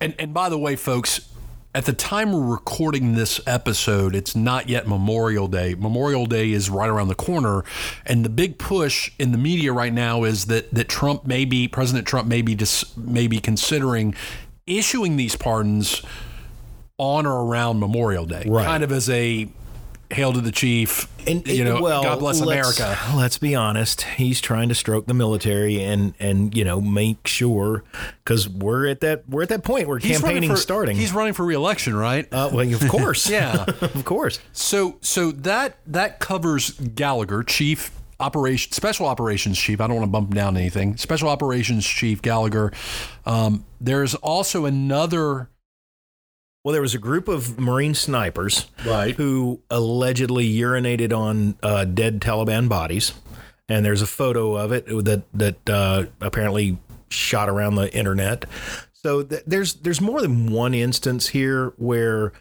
And 0.00 0.14
and 0.20 0.32
by 0.32 0.48
the 0.50 0.56
way, 0.56 0.76
folks, 0.76 1.28
at 1.74 1.86
the 1.86 1.92
time 1.92 2.32
we're 2.32 2.40
recording 2.52 3.14
this 3.14 3.40
episode, 3.46 4.14
it's 4.14 4.36
not 4.36 4.68
yet 4.68 4.86
Memorial 4.86 5.48
Day. 5.48 5.74
Memorial 5.74 6.26
Day 6.26 6.50
is 6.52 6.68
right 6.68 6.88
around 6.88 7.08
the 7.08 7.14
corner, 7.14 7.64
and 8.04 8.24
the 8.24 8.28
big 8.28 8.58
push 8.58 9.10
in 9.18 9.32
the 9.32 9.38
media 9.38 9.72
right 9.72 9.92
now 9.92 10.24
is 10.24 10.46
that 10.46 10.72
that 10.74 10.88
Trump 10.88 11.26
may 11.26 11.44
be 11.44 11.68
President 11.68 12.06
Trump 12.06 12.28
may 12.28 12.42
be 12.42 12.54
dis, 12.54 12.94
may 12.96 13.26
be 13.26 13.38
considering 13.38 14.14
issuing 14.66 15.16
these 15.16 15.34
pardons 15.34 16.02
on 16.98 17.26
or 17.26 17.46
around 17.46 17.80
Memorial 17.80 18.26
Day, 18.26 18.44
Right. 18.46 18.66
kind 18.66 18.84
of 18.84 18.92
as 18.92 19.08
a 19.08 19.48
hail 20.12 20.32
to 20.32 20.40
the 20.40 20.52
chief. 20.52 21.08
And 21.26 21.46
you 21.46 21.64
know, 21.64 21.80
well, 21.80 22.02
God 22.02 22.18
bless 22.18 22.40
let's- 22.40 22.78
America. 22.80 22.98
Let's 23.16 23.38
be 23.38 23.54
honest. 23.54 24.02
He's 24.02 24.40
trying 24.40 24.68
to 24.68 24.74
stroke 24.74 25.06
the 25.06 25.14
military 25.14 25.82
and 25.82 26.14
and 26.18 26.56
you 26.56 26.64
know 26.64 26.80
make 26.80 27.26
sure 27.26 27.84
because 28.24 28.48
we're 28.48 28.86
at 28.88 29.00
that 29.00 29.28
we're 29.28 29.42
at 29.42 29.48
that 29.50 29.62
point 29.64 29.88
where 29.88 29.98
He's 29.98 30.20
running 30.20 30.22
campaigning's 30.22 30.52
for- 30.52 30.62
starting. 30.62 30.96
He's 30.96 31.12
running 31.12 31.32
for 31.34 31.44
reelection, 31.44 31.94
right? 31.94 32.26
uh, 32.32 32.50
well, 32.52 32.74
of 32.74 32.88
course, 32.88 33.28
Yeah. 33.30 33.64
of 33.80 34.04
course. 34.04 34.38
So 34.52 34.98
so 35.00 35.30
that 35.32 35.76
that 35.86 36.18
covers 36.20 36.70
Gallagher, 36.72 37.42
chief 37.42 37.90
operation 38.20 38.70
special 38.72 39.06
operations 39.06 39.58
chief. 39.58 39.80
I 39.80 39.86
don't 39.86 39.96
want 39.96 40.06
to 40.08 40.12
bump 40.12 40.34
down 40.34 40.56
anything. 40.56 40.96
Special 40.96 41.28
operations 41.28 41.84
chief 41.86 42.20
Gallagher. 42.22 42.72
Um, 43.26 43.64
there's 43.80 44.14
also 44.16 44.64
another 44.64 45.48
Well, 46.64 46.72
there 46.72 46.82
was 46.82 46.94
a 46.94 46.98
group 46.98 47.26
of 47.26 47.58
Marine 47.58 47.94
snipers 47.94 48.66
Right. 48.86 49.14
who 49.16 49.60
allegedly 49.68 50.48
urinated 50.54 51.12
on 51.16 51.56
uh, 51.62 51.84
dead 51.84 52.20
Taliban 52.20 52.68
bodies, 52.68 53.12
and 53.68 53.84
there's 53.84 54.02
a 54.02 54.06
photo 54.06 54.54
of 54.56 54.70
it 54.70 54.86
that 54.86 55.22
that 55.34 55.68
uh, 55.68 56.04
apparently 56.20 56.78
shot 57.08 57.48
around 57.48 57.74
the 57.74 57.92
internet. 57.92 58.44
So 58.92 59.24
th- 59.24 59.42
there's 59.44 59.74
there's 59.74 60.00
more 60.00 60.20
than 60.22 60.52
one 60.52 60.72
instance 60.72 61.28
here 61.28 61.72
where 61.78 62.32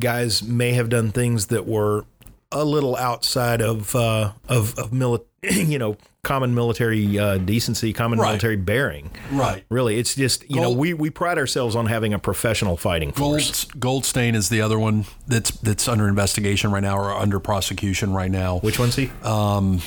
guys 0.00 0.42
may 0.42 0.72
have 0.72 0.88
done 0.88 1.10
things 1.12 1.48
that 1.48 1.66
were 1.66 2.06
a 2.50 2.64
little 2.64 2.96
outside 2.96 3.60
of 3.60 3.94
uh, 3.94 4.32
of 4.48 4.78
of 4.78 4.90
mili- 4.90 5.24
you 5.50 5.78
know, 5.78 5.96
common 6.24 6.54
military 6.54 7.18
uh, 7.18 7.38
decency, 7.38 7.92
common 7.92 8.18
Right. 8.18 8.28
military 8.30 8.56
bearing. 8.56 9.10
Right. 9.30 9.64
Really, 9.70 9.98
it's 9.98 10.14
just 10.14 10.48
you 10.50 10.60
know 10.60 10.70
we, 10.70 10.92
we 10.94 11.10
pride 11.10 11.38
ourselves 11.38 11.76
on 11.76 11.86
having 11.86 12.12
a 12.14 12.18
professional 12.18 12.76
fighting 12.76 13.12
force. 13.12 13.64
Gold, 13.64 13.80
Goldstein 13.80 14.34
is 14.34 14.48
the 14.48 14.60
other 14.60 14.78
one 14.78 15.04
that's 15.26 15.50
that's 15.52 15.86
under 15.88 16.08
investigation 16.08 16.70
right 16.72 16.82
now 16.82 16.98
or 16.98 17.10
under 17.12 17.38
prosecution 17.40 18.12
right 18.12 18.30
now. 18.30 18.58
Which 18.58 18.78
one's 18.78 18.96
he? 18.96 19.10
Um, 19.22 19.80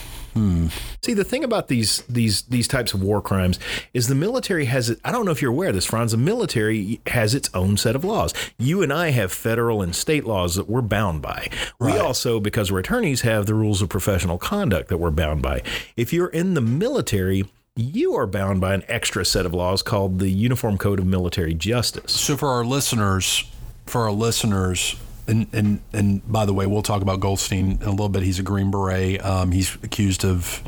See, 1.02 1.14
the 1.14 1.24
thing 1.24 1.44
about 1.44 1.68
these 1.68 2.02
these 2.04 2.44
these 2.44 2.68
types 2.68 2.94
of 2.94 3.02
war 3.02 3.22
crimes 3.22 3.60
is 3.94 4.08
the 4.08 4.16
military 4.16 4.66
has 4.66 4.90
it. 4.90 5.00
I 5.04 5.12
don't 5.12 5.26
know 5.26 5.32
if 5.32 5.42
you're 5.42 5.52
aware 5.52 5.70
of 5.70 5.76
this, 5.76 5.86
Franz. 5.86 6.12
The 6.12 6.18
military 6.18 7.02
has 7.08 7.34
its 7.34 7.50
own 7.54 7.78
set 7.78 7.96
of 7.96 8.04
laws. 8.04 8.34
You 8.58 8.82
and 8.82 8.92
I 8.94 9.12
have 9.12 9.32
federal 9.32 9.82
and 9.82 9.96
state 9.96 10.26
laws 10.26 10.56
that 10.56 10.70
we're 10.70 10.82
bound 10.82 11.22
by. 11.22 11.50
We 11.80 11.98
also, 11.98 12.40
because 12.40 12.72
we're 12.72 12.80
attorneys, 12.80 13.22
have 13.22 13.46
the 13.46 13.54
rules 13.54 13.82
of 13.82 13.90
professional 13.90 14.38
conduct 14.38 14.90
that 14.90 14.98
we're 14.98 15.12
bound 15.12 15.42
by. 15.42 15.64
If 15.96 16.14
you're 16.14 16.30
in 16.30 16.54
the 16.54 16.62
military. 16.62 17.46
You 17.76 18.16
are 18.16 18.28
bound 18.28 18.60
by 18.60 18.74
an 18.74 18.84
extra 18.90 19.24
set 19.24 19.46
of 19.46 19.54
laws 19.54 19.82
called 19.82 20.20
the 20.20 20.30
Uniform 20.30 20.78
Code 20.78 21.00
of 21.00 21.06
Military 21.06 21.54
Justice. 21.54 22.12
So 22.12 22.36
for 22.36 22.50
our 22.50 22.66
listeners, 22.66 23.46
for 23.86 24.02
our 24.02 24.12
listeners, 24.12 24.98
and 25.30 25.48
and 25.54 25.82
and 25.94 26.32
by 26.32 26.46
the 26.46 26.54
way, 26.54 26.66
we'll 26.66 26.82
talk 26.82 27.02
about 27.02 27.20
Goldstein 27.20 27.74
in 27.74 27.88
a 27.88 27.92
little 27.92 28.10
bit. 28.10 28.24
He's 28.24 28.40
a 28.40 28.44
Green 28.44 28.72
Beret. 28.72 29.24
Um, 29.24 29.52
he's 29.52 29.76
accused 29.84 30.26
of 30.26 30.64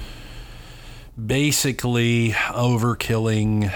basically 1.23 2.29
overkilling. 2.29 3.73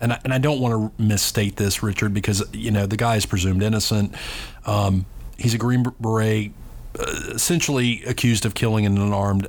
And 0.00 0.12
I, 0.12 0.20
and 0.22 0.32
I 0.32 0.38
don't 0.38 0.60
want 0.60 0.96
to 0.96 1.02
misstate 1.02 1.56
this, 1.56 1.82
Richard, 1.82 2.14
because 2.14 2.42
you 2.52 2.70
know 2.70 2.86
the 2.86 2.96
guy 2.96 3.16
is 3.16 3.26
presumed 3.26 3.62
innocent. 3.62 4.14
Um, 4.64 5.06
he's 5.36 5.54
a 5.54 5.58
Green 5.58 5.84
Beret, 6.00 6.52
uh, 6.98 7.04
essentially 7.30 8.04
accused 8.04 8.46
of 8.46 8.54
killing 8.54 8.86
an 8.86 8.96
unarmed 8.96 9.48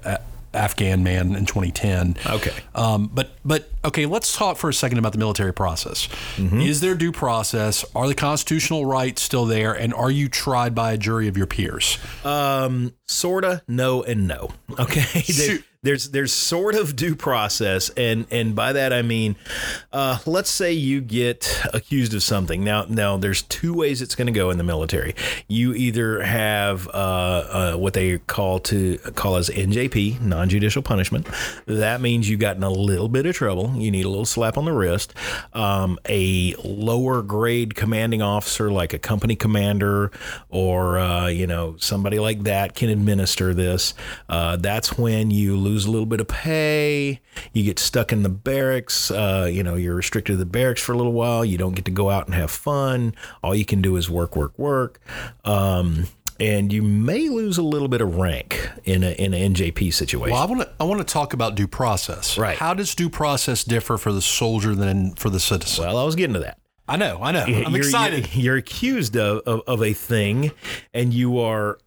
Afghan 0.54 1.04
man 1.04 1.36
in 1.36 1.46
2010. 1.46 2.18
Okay. 2.26 2.54
Um, 2.76 3.10
but 3.14 3.32
but 3.46 3.70
okay, 3.86 4.06
let's 4.06 4.36
talk 4.36 4.58
for 4.58 4.70
a 4.70 4.74
second 4.74 4.98
about 4.98 5.12
the 5.12 5.18
military 5.20 5.54
process. 5.54 6.08
Is 6.62 6.82
there 6.82 6.96
due 6.96 7.12
process? 7.12 7.86
Are 7.96 8.08
the 8.08 8.16
constitutional 8.16 8.86
rights 8.86 9.22
still 9.22 9.46
there? 9.46 9.74
And 9.74 9.94
are 9.94 10.12
you 10.12 10.28
tried 10.30 10.74
by 10.74 10.94
a 10.94 10.98
jury 10.98 11.28
of 11.28 11.38
your 11.38 11.48
peers? 11.48 11.98
Um, 12.24 12.94
sorta, 13.08 13.62
no, 13.68 14.04
and 14.04 14.28
no. 14.28 14.50
Okay. 14.78 15.22
There's 15.82 16.10
there's 16.10 16.34
sort 16.34 16.76
of 16.76 16.98
due 16.98 17.16
process, 17.16 17.90
and 17.92 18.26
and 18.32 18.54
by 18.54 18.74
that 18.74 18.92
I 18.92 19.02
mean, 19.02 19.38
uh, 19.94 20.18
let's 20.26 20.50
say 20.50 20.74
you 20.74 21.00
get 21.00 21.62
accused 21.74 22.14
of 22.14 22.22
something. 22.22 22.66
Now 22.66 22.86
now 22.90 23.16
there's 23.16 23.44
two 23.44 23.74
ways 23.74 24.02
it's 24.02 24.14
going 24.14 24.28
to 24.28 24.34
go 24.34 24.50
in 24.50 24.58
the 24.58 24.64
military. 24.66 25.16
You 25.48 25.74
either 25.74 26.22
have 26.22 26.88
uh, 26.90 26.92
uh, 26.92 27.74
what 27.76 27.94
they 27.94 28.18
call 28.18 28.60
to 28.60 28.98
call 29.16 29.38
as 29.38 29.50
NJP, 29.50 30.20
non-judicial 30.20 30.82
punishment. 30.82 31.30
That 31.66 32.02
means 32.02 32.30
you 32.30 32.36
got 32.36 32.58
in 32.58 32.64
a 32.64 32.70
little 32.70 33.08
bit 33.08 33.26
of 33.26 33.34
trouble. 33.36 33.74
You 33.78 33.90
need 33.90 34.04
a 34.04 34.10
little 34.10 34.26
slap 34.26 34.58
on 34.58 34.66
the 34.66 34.74
wrist. 34.74 35.14
Um, 35.54 35.98
a 36.10 36.56
lower 36.62 37.22
grade 37.22 37.76
commanding 37.76 38.22
officer, 38.22 38.70
like 38.70 38.94
a 38.94 39.00
company 39.00 39.38
commander 39.38 40.12
or 40.50 41.00
uh, 41.00 41.28
you 41.28 41.48
know 41.48 41.78
somebody 41.78 42.20
like 42.20 42.44
that, 42.44 42.76
can 42.76 42.90
administer 42.90 43.54
this. 43.54 43.94
Uh, 44.28 44.58
that's 44.58 44.98
when 44.98 45.32
you 45.32 45.69
lose 45.70 45.86
a 45.86 45.92
little 45.92 46.06
bit 46.06 46.20
of 46.20 46.28
pay. 46.28 47.20
You 47.54 47.64
get 47.64 47.80
stuck 47.80 48.12
in 48.12 48.24
the 48.24 48.30
barracks. 48.30 49.12
Uh, 49.12 49.50
you 49.52 49.64
know 49.64 49.76
you're 49.76 49.96
restricted 49.96 50.34
to 50.34 50.38
the 50.38 50.46
barracks 50.46 50.82
for 50.82 50.94
a 50.94 50.98
little 50.98 51.14
while. 51.14 51.46
You 51.46 51.58
don't 51.58 51.76
get 51.76 51.86
to 51.86 51.92
go 51.92 52.10
out 52.10 52.26
and 52.26 52.36
have 52.36 52.52
fun. 52.52 53.16
All 53.44 53.56
you 53.56 53.66
can 53.66 53.82
do 53.82 53.96
is 53.96 54.10
work, 54.10 54.36
work, 54.36 54.58
work. 54.58 55.00
Um, 55.46 56.08
and 56.40 56.72
you 56.72 56.82
may 56.82 57.28
lose 57.28 57.58
a 57.58 57.64
little 57.64 57.90
bit 57.90 58.02
of 58.02 58.16
rank 58.16 58.70
in 58.86 59.04
a 59.04 59.12
in 59.12 59.34
an 59.34 59.54
NJP 59.54 59.94
situation. 59.94 60.34
Well, 60.34 60.42
I 60.42 60.46
want 60.46 60.62
to 60.62 60.70
I 60.80 60.84
want 60.86 61.00
to 61.00 61.14
talk 61.14 61.34
about 61.34 61.56
due 61.56 61.68
process. 61.68 62.38
Right. 62.38 62.58
How 62.58 62.74
does 62.74 62.96
due 62.96 63.10
process 63.10 63.64
differ 63.64 63.98
for 63.98 64.12
the 64.12 64.22
soldier 64.22 64.76
than 64.76 65.16
for 65.16 65.30
the 65.30 65.40
citizen? 65.40 65.86
Well, 65.86 65.98
I 65.98 66.04
was 66.04 66.16
getting 66.16 66.34
to 66.34 66.40
that. 66.40 66.58
I 66.88 66.98
know, 66.98 67.20
I 67.22 67.32
know. 67.32 67.44
I'm 67.44 67.72
you're, 67.72 67.78
excited. 67.78 68.34
You're, 68.34 68.44
you're 68.44 68.58
accused 68.58 69.16
of, 69.16 69.42
of, 69.46 69.62
of 69.68 69.84
a 69.84 69.94
thing, 69.94 70.52
and 70.92 71.14
you 71.14 71.38
are 71.38 71.78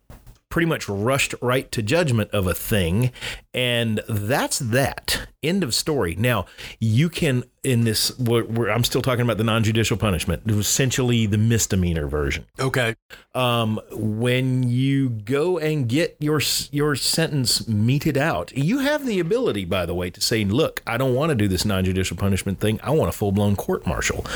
pretty 0.52 0.66
much 0.66 0.86
rushed 0.86 1.34
right 1.40 1.72
to 1.72 1.82
judgment 1.82 2.30
of 2.30 2.46
a 2.46 2.52
thing, 2.52 3.10
and 3.54 4.02
that's 4.06 4.58
that. 4.58 5.26
End 5.42 5.64
of 5.64 5.74
story. 5.74 6.14
Now, 6.14 6.44
you 6.78 7.08
can, 7.08 7.44
in 7.64 7.84
this, 7.84 8.16
we're, 8.18 8.44
we're- 8.44 8.70
I'm 8.70 8.84
still 8.84 9.00
talking 9.00 9.22
about 9.22 9.38
the 9.38 9.44
non 9.44 9.64
judicial 9.64 9.96
punishment, 9.96 10.42
essentially 10.46 11.24
the 11.24 11.38
misdemeanor 11.38 12.06
version. 12.06 12.44
okay. 12.60 12.94
Um, 13.34 13.80
when 13.92 14.62
you 14.62 15.08
go 15.08 15.56
and 15.58 15.88
get 15.88 16.16
your 16.20 16.42
your 16.70 16.96
sentence 16.96 17.66
meted 17.66 18.18
out, 18.18 18.52
you 18.54 18.80
have 18.80 19.06
the 19.06 19.20
ability, 19.20 19.64
by 19.64 19.86
the 19.86 19.94
way, 19.94 20.10
to 20.10 20.20
say, 20.20 20.44
"Look, 20.44 20.82
I 20.86 20.98
don't 20.98 21.14
want 21.14 21.30
to 21.30 21.34
do 21.34 21.48
this 21.48 21.64
non-judicial 21.64 22.18
punishment 22.18 22.60
thing. 22.60 22.78
I 22.82 22.90
want 22.90 23.08
a 23.08 23.12
full-blown 23.12 23.56
court 23.56 23.86
martial." 23.86 24.26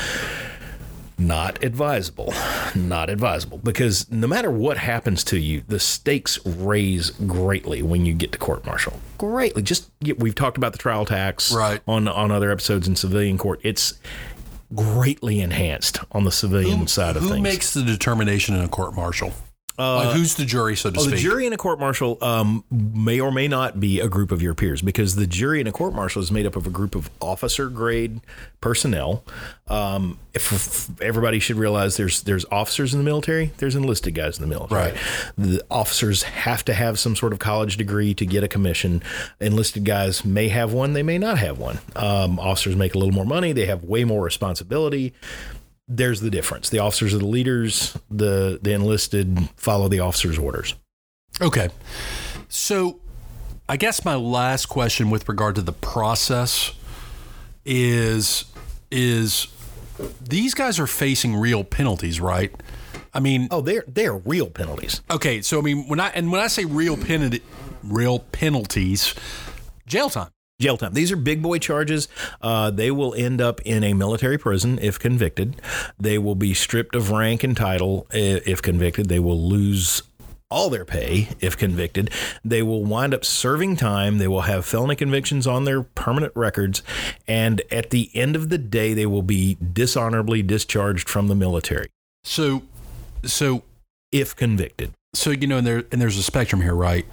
Not 1.17 1.63
advisable. 1.63 2.33
Not 2.75 3.09
advisable 3.09 3.57
because 3.57 4.09
no 4.11 4.27
matter 4.27 4.51
what 4.51 4.77
happens 4.77 5.23
to 5.25 5.39
you, 5.39 5.63
the 5.67 5.79
stakes 5.79 6.43
raise 6.45 7.09
greatly 7.09 7.81
when 7.81 8.05
you 8.05 8.13
get 8.13 8.31
to 8.33 8.37
court 8.37 8.65
martial. 8.65 8.99
Greatly. 9.17 9.63
Just 9.63 9.89
we've 10.17 10.35
talked 10.35 10.57
about 10.57 10.73
the 10.73 10.77
trial 10.77 11.05
tax 11.05 11.51
Right. 11.51 11.81
on 11.87 12.07
on 12.07 12.29
other 12.31 12.51
episodes 12.51 12.87
in 12.87 12.95
civilian 12.95 13.37
court. 13.37 13.59
It's 13.63 13.95
greatly 14.75 15.39
enhanced 15.39 15.99
on 16.11 16.23
the 16.23 16.31
civilian 16.31 16.87
side 16.87 17.15
of 17.15 17.23
Who 17.23 17.29
things. 17.29 17.37
Who 17.37 17.43
makes 17.43 17.73
the 17.73 17.83
determination 17.83 18.53
in 18.55 18.61
a 18.61 18.67
court 18.67 18.93
martial? 18.93 19.33
Like 19.77 20.15
who's 20.15 20.35
the 20.35 20.45
jury, 20.45 20.75
so 20.75 20.89
to 20.89 20.99
Oh, 20.99 21.03
speak? 21.03 21.15
the 21.15 21.21
jury 21.21 21.45
in 21.45 21.53
a 21.53 21.57
court 21.57 21.79
martial 21.79 22.17
um, 22.21 22.63
may 22.71 23.19
or 23.19 23.31
may 23.31 23.47
not 23.47 23.79
be 23.79 23.99
a 23.99 24.07
group 24.07 24.31
of 24.31 24.41
your 24.41 24.53
peers 24.55 24.81
because 24.81 25.15
the 25.15 25.27
jury 25.27 25.61
in 25.61 25.67
a 25.67 25.71
court 25.71 25.93
martial 25.93 26.21
is 26.21 26.31
made 26.31 26.45
up 26.45 26.55
of 26.55 26.65
a 26.65 26.69
group 26.69 26.95
of 26.95 27.09
officer 27.21 27.69
grade 27.69 28.21
personnel. 28.61 29.23
Um, 29.67 30.17
if, 30.33 30.51
if 30.51 31.01
everybody 31.01 31.39
should 31.39 31.57
realize 31.57 31.97
there's 31.97 32.23
there's 32.23 32.45
officers 32.51 32.93
in 32.93 32.99
the 32.99 33.03
military, 33.03 33.51
there's 33.57 33.75
enlisted 33.75 34.15
guys 34.15 34.37
in 34.37 34.41
the 34.41 34.47
military. 34.47 34.91
Right. 34.91 34.97
The 35.37 35.63
officers 35.69 36.23
have 36.23 36.63
to 36.65 36.73
have 36.73 36.97
some 36.99 37.15
sort 37.15 37.33
of 37.33 37.39
college 37.39 37.77
degree 37.77 38.13
to 38.15 38.25
get 38.25 38.43
a 38.43 38.47
commission. 38.47 39.03
Enlisted 39.39 39.83
guys 39.85 40.23
may 40.25 40.47
have 40.49 40.73
one, 40.73 40.93
they 40.93 41.03
may 41.03 41.17
not 41.17 41.37
have 41.37 41.59
one. 41.59 41.79
Um, 41.95 42.39
officers 42.39 42.75
make 42.75 42.95
a 42.95 42.97
little 42.97 43.13
more 43.13 43.25
money, 43.25 43.51
they 43.51 43.65
have 43.65 43.83
way 43.83 44.03
more 44.03 44.23
responsibility 44.23 45.13
there's 45.87 46.19
the 46.21 46.29
difference. 46.29 46.69
The 46.69 46.79
officers 46.79 47.13
are 47.13 47.19
the 47.19 47.25
leaders. 47.25 47.97
The 48.09 48.59
the 48.61 48.73
enlisted 48.73 49.49
follow 49.55 49.87
the 49.87 49.99
officers' 49.99 50.37
orders. 50.37 50.75
Okay. 51.41 51.69
So, 52.49 52.99
I 53.69 53.77
guess 53.77 54.03
my 54.05 54.15
last 54.15 54.67
question 54.67 55.09
with 55.09 55.27
regard 55.29 55.55
to 55.55 55.61
the 55.61 55.73
process 55.73 56.71
is 57.65 58.45
is 58.91 59.47
these 60.21 60.53
guys 60.53 60.79
are 60.79 60.87
facing 60.87 61.35
real 61.35 61.63
penalties, 61.63 62.19
right? 62.21 62.53
I 63.13 63.19
mean, 63.19 63.47
Oh, 63.51 63.61
they're 63.61 63.83
they're 63.87 64.15
real 64.17 64.47
penalties. 64.49 65.01
okay, 65.09 65.41
so 65.41 65.57
I 65.59 65.61
mean, 65.61 65.87
when 65.87 65.99
I 65.99 66.09
and 66.09 66.31
when 66.31 66.39
I 66.41 66.47
say 66.47 66.65
real 66.65 66.95
penalty, 66.97 67.41
real 67.83 68.19
penalties, 68.19 69.13
jail 69.87 70.09
time. 70.09 70.29
Jail 70.59 70.75
time. 70.75 70.93
These 70.93 71.11
are 71.11 71.15
big 71.15 71.43
boy 71.43 71.59
charges. 71.59 72.07
Uh, 72.41 72.71
they 72.71 72.89
will 72.89 73.13
end 73.13 73.39
up 73.41 73.61
in 73.61 73.83
a 73.83 73.93
military 73.93 74.39
prison 74.39 74.79
if 74.81 74.97
convicted. 74.97 75.61
They 75.99 76.17
will 76.17 76.33
be 76.33 76.55
stripped 76.55 76.95
of 76.95 77.11
rank 77.11 77.43
and 77.43 77.55
title 77.55 78.07
if 78.09 78.63
convicted. 78.63 79.07
They 79.07 79.19
will 79.19 79.39
lose 79.39 80.01
all 80.49 80.71
their 80.71 80.85
pay 80.85 81.29
if 81.39 81.57
convicted. 81.57 82.09
They 82.43 82.63
will 82.63 82.83
wind 82.83 83.13
up 83.13 83.23
serving 83.23 83.75
time. 83.75 84.17
They 84.17 84.27
will 84.27 84.41
have 84.41 84.65
felony 84.65 84.95
convictions 84.95 85.45
on 85.45 85.65
their 85.65 85.83
permanent 85.83 86.33
records. 86.35 86.81
And 87.27 87.61
at 87.69 87.91
the 87.91 88.09
end 88.15 88.35
of 88.35 88.49
the 88.49 88.57
day, 88.57 88.95
they 88.95 89.05
will 89.05 89.21
be 89.21 89.57
dishonorably 89.73 90.41
discharged 90.41 91.07
from 91.07 91.27
the 91.27 91.35
military 91.35 91.89
So, 92.23 92.63
so 93.23 93.63
if 94.11 94.35
convicted. 94.35 94.93
so 95.13 95.29
you 95.29 95.45
know, 95.45 95.57
and 95.57 95.67
there 95.67 95.83
and 95.91 96.01
there's 96.01 96.17
a 96.17 96.23
spectrum 96.23 96.61
here, 96.61 96.73
right? 96.73 97.05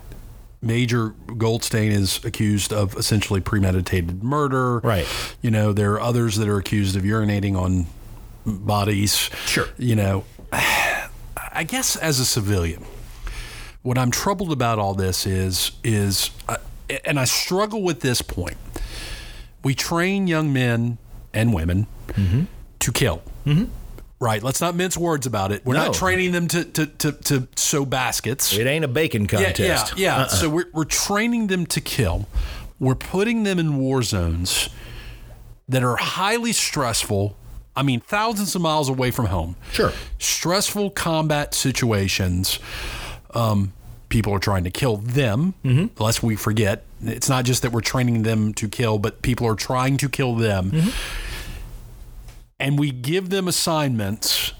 Major 0.64 1.10
Goldstein 1.36 1.92
is 1.92 2.24
accused 2.24 2.72
of 2.72 2.96
essentially 2.96 3.40
premeditated 3.40 4.22
murder. 4.24 4.78
Right. 4.78 5.06
You 5.42 5.50
know, 5.50 5.72
there 5.72 5.92
are 5.92 6.00
others 6.00 6.36
that 6.36 6.48
are 6.48 6.58
accused 6.58 6.96
of 6.96 7.02
urinating 7.02 7.56
on 7.56 7.86
bodies. 8.46 9.16
Sure. 9.46 9.68
You 9.78 9.96
know, 9.96 10.24
I 10.52 11.64
guess 11.66 11.96
as 11.96 12.18
a 12.18 12.24
civilian, 12.24 12.84
what 13.82 13.98
I'm 13.98 14.10
troubled 14.10 14.50
about 14.50 14.78
all 14.78 14.94
this 14.94 15.26
is 15.26 15.72
is, 15.84 16.30
uh, 16.48 16.56
and 17.04 17.20
I 17.20 17.24
struggle 17.24 17.82
with 17.82 18.00
this 18.00 18.22
point. 18.22 18.56
We 19.62 19.74
train 19.74 20.26
young 20.26 20.52
men 20.52 20.98
and 21.32 21.54
women 21.54 21.86
to 22.80 22.92
kill. 22.92 23.22
Right. 24.20 24.42
Let's 24.42 24.60
not 24.60 24.74
mince 24.74 24.96
words 24.96 25.26
about 25.26 25.52
it. 25.52 25.66
We're 25.66 25.74
No. 25.74 25.86
not 25.86 25.94
training 25.94 26.32
them 26.32 26.48
to, 26.48 26.64
to, 26.64 26.86
to, 26.86 27.12
to 27.12 27.48
sew 27.56 27.84
baskets. 27.84 28.56
It 28.56 28.66
ain't 28.66 28.84
a 28.84 28.88
bacon 28.88 29.26
contest. 29.26 29.58
Yeah, 29.58 29.76
yeah, 29.96 30.18
yeah. 30.20 30.26
So 30.28 30.48
we're, 30.48 30.70
we're 30.72 30.84
training 30.84 31.48
them 31.48 31.66
to 31.66 31.80
kill. 31.80 32.26
We're 32.78 32.94
putting 32.94 33.42
them 33.42 33.58
in 33.58 33.76
war 33.76 34.02
zones 34.02 34.68
that 35.68 35.82
are 35.82 35.96
highly 35.96 36.52
stressful. 36.52 37.36
I 37.76 37.82
mean, 37.82 38.00
thousands 38.00 38.54
of 38.54 38.62
miles 38.62 38.88
away 38.88 39.10
from 39.10 39.26
home. 39.26 39.56
Sure. 39.72 39.92
Stressful 40.18 40.90
combat 40.90 41.54
situations. 41.54 42.58
Um, 43.34 43.72
people 44.08 44.32
are 44.32 44.38
trying 44.38 44.64
to 44.64 44.70
kill 44.70 44.98
them, 44.98 45.54
lest 45.98 46.22
we 46.22 46.36
forget 46.36 46.84
It's 47.02 47.28
not 47.28 47.44
just 47.44 47.62
that 47.62 47.72
we're 47.72 47.80
training 47.80 48.22
them 48.22 48.54
to 48.54 48.68
kill, 48.68 48.98
but 48.98 49.22
people 49.22 49.46
are 49.48 49.56
trying 49.56 49.96
to 49.98 50.08
kill 50.08 50.36
them. 50.36 50.70
Mm-hmm. 50.70 50.88
And 52.64 52.78
we 52.78 52.90
give 52.90 53.28
them 53.28 53.46
assignments 53.46 54.54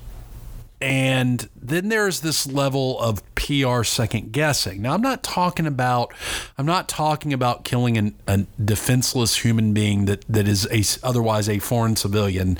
and 0.84 1.48
then 1.56 1.88
there's 1.88 2.20
this 2.20 2.46
level 2.46 3.00
of 3.00 3.22
PR 3.36 3.84
second 3.84 4.32
guessing. 4.32 4.82
Now 4.82 4.92
I'm 4.92 5.00
not 5.00 5.22
talking 5.22 5.66
about 5.66 6.12
I'm 6.58 6.66
not 6.66 6.90
talking 6.90 7.32
about 7.32 7.64
killing 7.64 7.96
an, 7.96 8.14
a 8.26 8.44
defenseless 8.62 9.38
human 9.38 9.72
being 9.72 10.04
that 10.04 10.26
that 10.28 10.46
is 10.46 10.68
a 10.70 11.06
otherwise 11.06 11.48
a 11.48 11.58
foreign 11.58 11.96
civilian. 11.96 12.58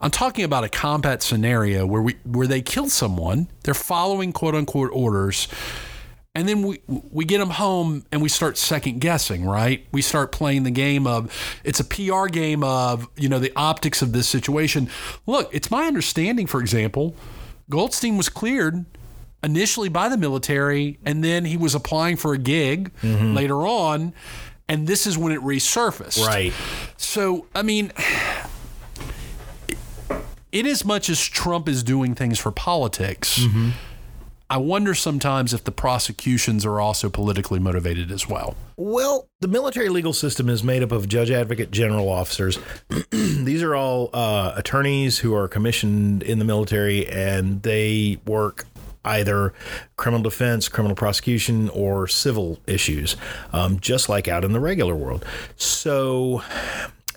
I'm 0.00 0.10
talking 0.10 0.42
about 0.42 0.64
a 0.64 0.70
combat 0.70 1.22
scenario 1.22 1.84
where 1.84 2.00
we 2.00 2.14
where 2.24 2.46
they 2.46 2.62
kill 2.62 2.88
someone, 2.88 3.48
they're 3.64 3.74
following 3.74 4.32
quote 4.32 4.54
unquote 4.54 4.90
orders, 4.94 5.46
and 6.34 6.48
then 6.48 6.62
we 6.62 6.80
we 6.86 7.24
get 7.24 7.38
them 7.38 7.50
home 7.50 8.04
and 8.12 8.22
we 8.22 8.28
start 8.28 8.56
second 8.56 9.00
guessing, 9.00 9.44
right? 9.44 9.86
We 9.92 10.02
start 10.02 10.30
playing 10.32 10.62
the 10.62 10.70
game 10.70 11.06
of 11.06 11.32
it's 11.64 11.80
a 11.80 11.84
PR 11.84 12.26
game 12.26 12.62
of 12.62 13.08
you 13.16 13.28
know 13.28 13.38
the 13.38 13.52
optics 13.56 14.00
of 14.02 14.12
this 14.12 14.28
situation. 14.28 14.88
Look, 15.26 15.52
it's 15.52 15.70
my 15.70 15.84
understanding, 15.84 16.46
for 16.46 16.60
example, 16.60 17.16
Goldstein 17.68 18.16
was 18.16 18.28
cleared 18.28 18.84
initially 19.42 19.88
by 19.88 20.08
the 20.08 20.16
military, 20.16 20.98
and 21.04 21.24
then 21.24 21.44
he 21.44 21.56
was 21.56 21.74
applying 21.74 22.16
for 22.16 22.34
a 22.34 22.38
gig 22.38 22.92
mm-hmm. 23.02 23.34
later 23.34 23.66
on, 23.66 24.12
and 24.68 24.86
this 24.86 25.06
is 25.06 25.18
when 25.18 25.32
it 25.32 25.40
resurfaced. 25.40 26.24
Right. 26.24 26.52
So, 26.96 27.46
I 27.54 27.62
mean, 27.62 27.92
in 30.52 30.66
as 30.66 30.84
much 30.84 31.08
as 31.08 31.20
Trump 31.20 31.68
is 31.68 31.82
doing 31.82 32.14
things 32.14 32.38
for 32.38 32.52
politics, 32.52 33.40
mm-hmm. 33.40 33.70
I 34.50 34.56
wonder 34.56 34.96
sometimes 34.96 35.54
if 35.54 35.62
the 35.62 35.70
prosecutions 35.70 36.66
are 36.66 36.80
also 36.80 37.08
politically 37.08 37.60
motivated 37.60 38.10
as 38.10 38.28
well. 38.28 38.56
Well, 38.76 39.28
the 39.38 39.46
military 39.46 39.88
legal 39.88 40.12
system 40.12 40.48
is 40.48 40.64
made 40.64 40.82
up 40.82 40.90
of 40.90 41.08
judge, 41.08 41.30
advocate, 41.30 41.70
general 41.70 42.08
officers. 42.08 42.58
These 43.12 43.62
are 43.62 43.76
all 43.76 44.10
uh, 44.12 44.52
attorneys 44.56 45.20
who 45.20 45.36
are 45.36 45.46
commissioned 45.46 46.24
in 46.24 46.40
the 46.40 46.44
military, 46.44 47.06
and 47.06 47.62
they 47.62 48.18
work 48.26 48.66
either 49.04 49.54
criminal 49.96 50.24
defense, 50.24 50.68
criminal 50.68 50.96
prosecution, 50.96 51.68
or 51.68 52.08
civil 52.08 52.58
issues, 52.66 53.16
um, 53.52 53.78
just 53.78 54.08
like 54.08 54.26
out 54.26 54.44
in 54.44 54.52
the 54.52 54.60
regular 54.60 54.96
world. 54.96 55.24
So 55.54 56.42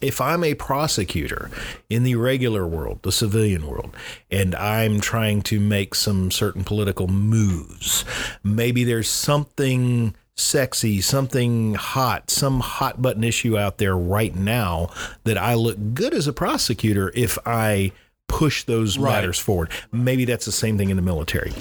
if 0.04 0.20
I'm 0.20 0.44
a 0.44 0.54
prosecutor 0.54 1.50
in 1.90 2.04
the 2.04 2.16
regular 2.16 2.68
world, 2.68 3.00
the 3.04 3.12
civilian 3.12 3.66
world, 3.66 3.96
and 4.30 4.54
I'm 4.56 5.00
trying 5.00 5.42
to 5.44 5.60
make 5.60 5.96
some 5.96 6.30
certain 6.30 6.64
political 6.64 7.08
moves, 7.08 8.04
maybe 8.44 8.84
there's 8.84 9.10
something 9.10 10.14
sexy, 10.36 11.00
something 11.00 11.76
hot, 11.76 12.30
some 12.30 12.60
hot 12.60 13.02
button 13.02 13.24
issue 13.24 13.58
out 13.58 13.78
there 13.78 13.96
right 13.96 14.36
now 14.36 14.90
that 15.24 15.38
I 15.38 15.54
look 15.54 15.78
good 15.94 16.14
as 16.14 16.28
a 16.28 16.34
prosecutor 16.34 17.12
if 17.16 17.38
I 17.46 17.92
push 18.28 18.64
those 18.64 18.98
Right. 18.98 19.14
matters 19.14 19.40
forward. 19.40 19.70
Maybe 19.92 20.26
that's 20.26 20.46
the 20.46 20.52
same 20.52 20.78
thing 20.78 20.90
in 20.90 20.96
the 20.98 21.04
military 21.04 21.54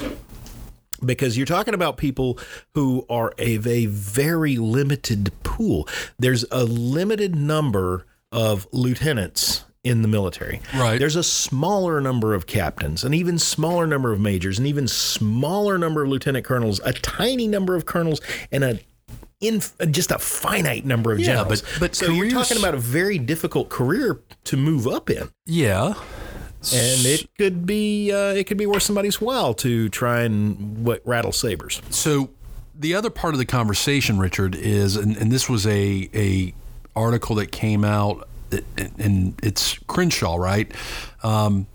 because 1.04 1.37
you're 1.37 1.46
talking 1.46 1.75
about 1.75 1.96
people 1.96 2.38
who 2.75 3.04
are 3.11 3.32
a, 3.38 3.58
a 3.68 3.87
very 3.87 4.56
limited 4.56 5.32
pool. 5.42 5.88
There's 6.18 6.44
a 6.50 6.64
limited 6.64 7.34
number 7.34 8.06
of 8.32 8.66
lieutenants 8.72 9.64
in 9.84 10.02
the 10.02 10.08
military. 10.08 10.60
Right. 10.76 10.98
There's 10.98 11.16
a 11.16 11.22
smaller 11.24 12.00
number 12.00 12.34
of 12.34 12.46
captains, 12.46 13.02
an 13.04 13.14
even 13.14 13.38
smaller 13.38 13.86
number 13.86 14.12
of 14.12 14.20
majors, 14.20 14.58
an 14.58 14.66
even 14.66 14.86
smaller 14.88 15.76
number 15.76 16.02
of 16.04 16.08
lieutenant 16.08 16.44
colonels, 16.44 16.80
a 16.84 16.92
tiny 16.92 17.46
number 17.48 17.74
of 17.74 17.84
colonels, 17.84 18.20
and 18.50 18.64
a 18.64 18.80
in 19.40 19.60
just 19.90 20.12
a 20.12 20.20
finite 20.20 20.84
number 20.86 21.12
of 21.12 21.18
Yeah, 21.18 21.26
generals. 21.26 21.62
but- 21.62 21.80
but 21.80 21.94
so 21.96 22.12
you're 22.12 22.30
talking 22.30 22.58
about 22.58 22.74
a 22.74 22.78
very 22.78 23.18
difficult 23.18 23.70
career 23.70 24.20
to 24.44 24.56
move 24.56 24.86
up 24.86 25.10
in 25.10 25.30
Yeah. 25.47 25.95
and 26.73 27.04
it 27.04 27.26
could 27.36 27.66
be 27.66 28.12
uh, 28.12 28.34
it 28.34 28.45
could 28.47 28.56
be 28.56 28.66
worth 28.66 28.84
somebody's 28.84 29.21
while 29.21 29.52
to 29.54 29.88
try 29.88 30.21
and 30.23 30.84
what 30.84 31.02
rattle 31.04 31.32
sabers. 31.32 31.82
So 31.90 32.30
the 32.78 32.95
other 32.95 33.10
part 33.10 33.34
of 33.34 33.38
the 33.38 33.45
conversation, 33.45 34.21
Richard, 34.21 34.54
is 34.54 34.95
and, 34.97 35.16
and 35.16 35.32
this 35.32 35.49
was 35.49 35.66
a 35.66 36.08
a 36.14 36.54
article 36.95 37.37
that 37.37 37.52
came 37.52 37.85
out, 37.85 38.28
and 38.99 39.35
it's 39.43 39.78
Crenshaw, 39.87 40.37
right? 40.37 40.71
Um, 41.23 41.67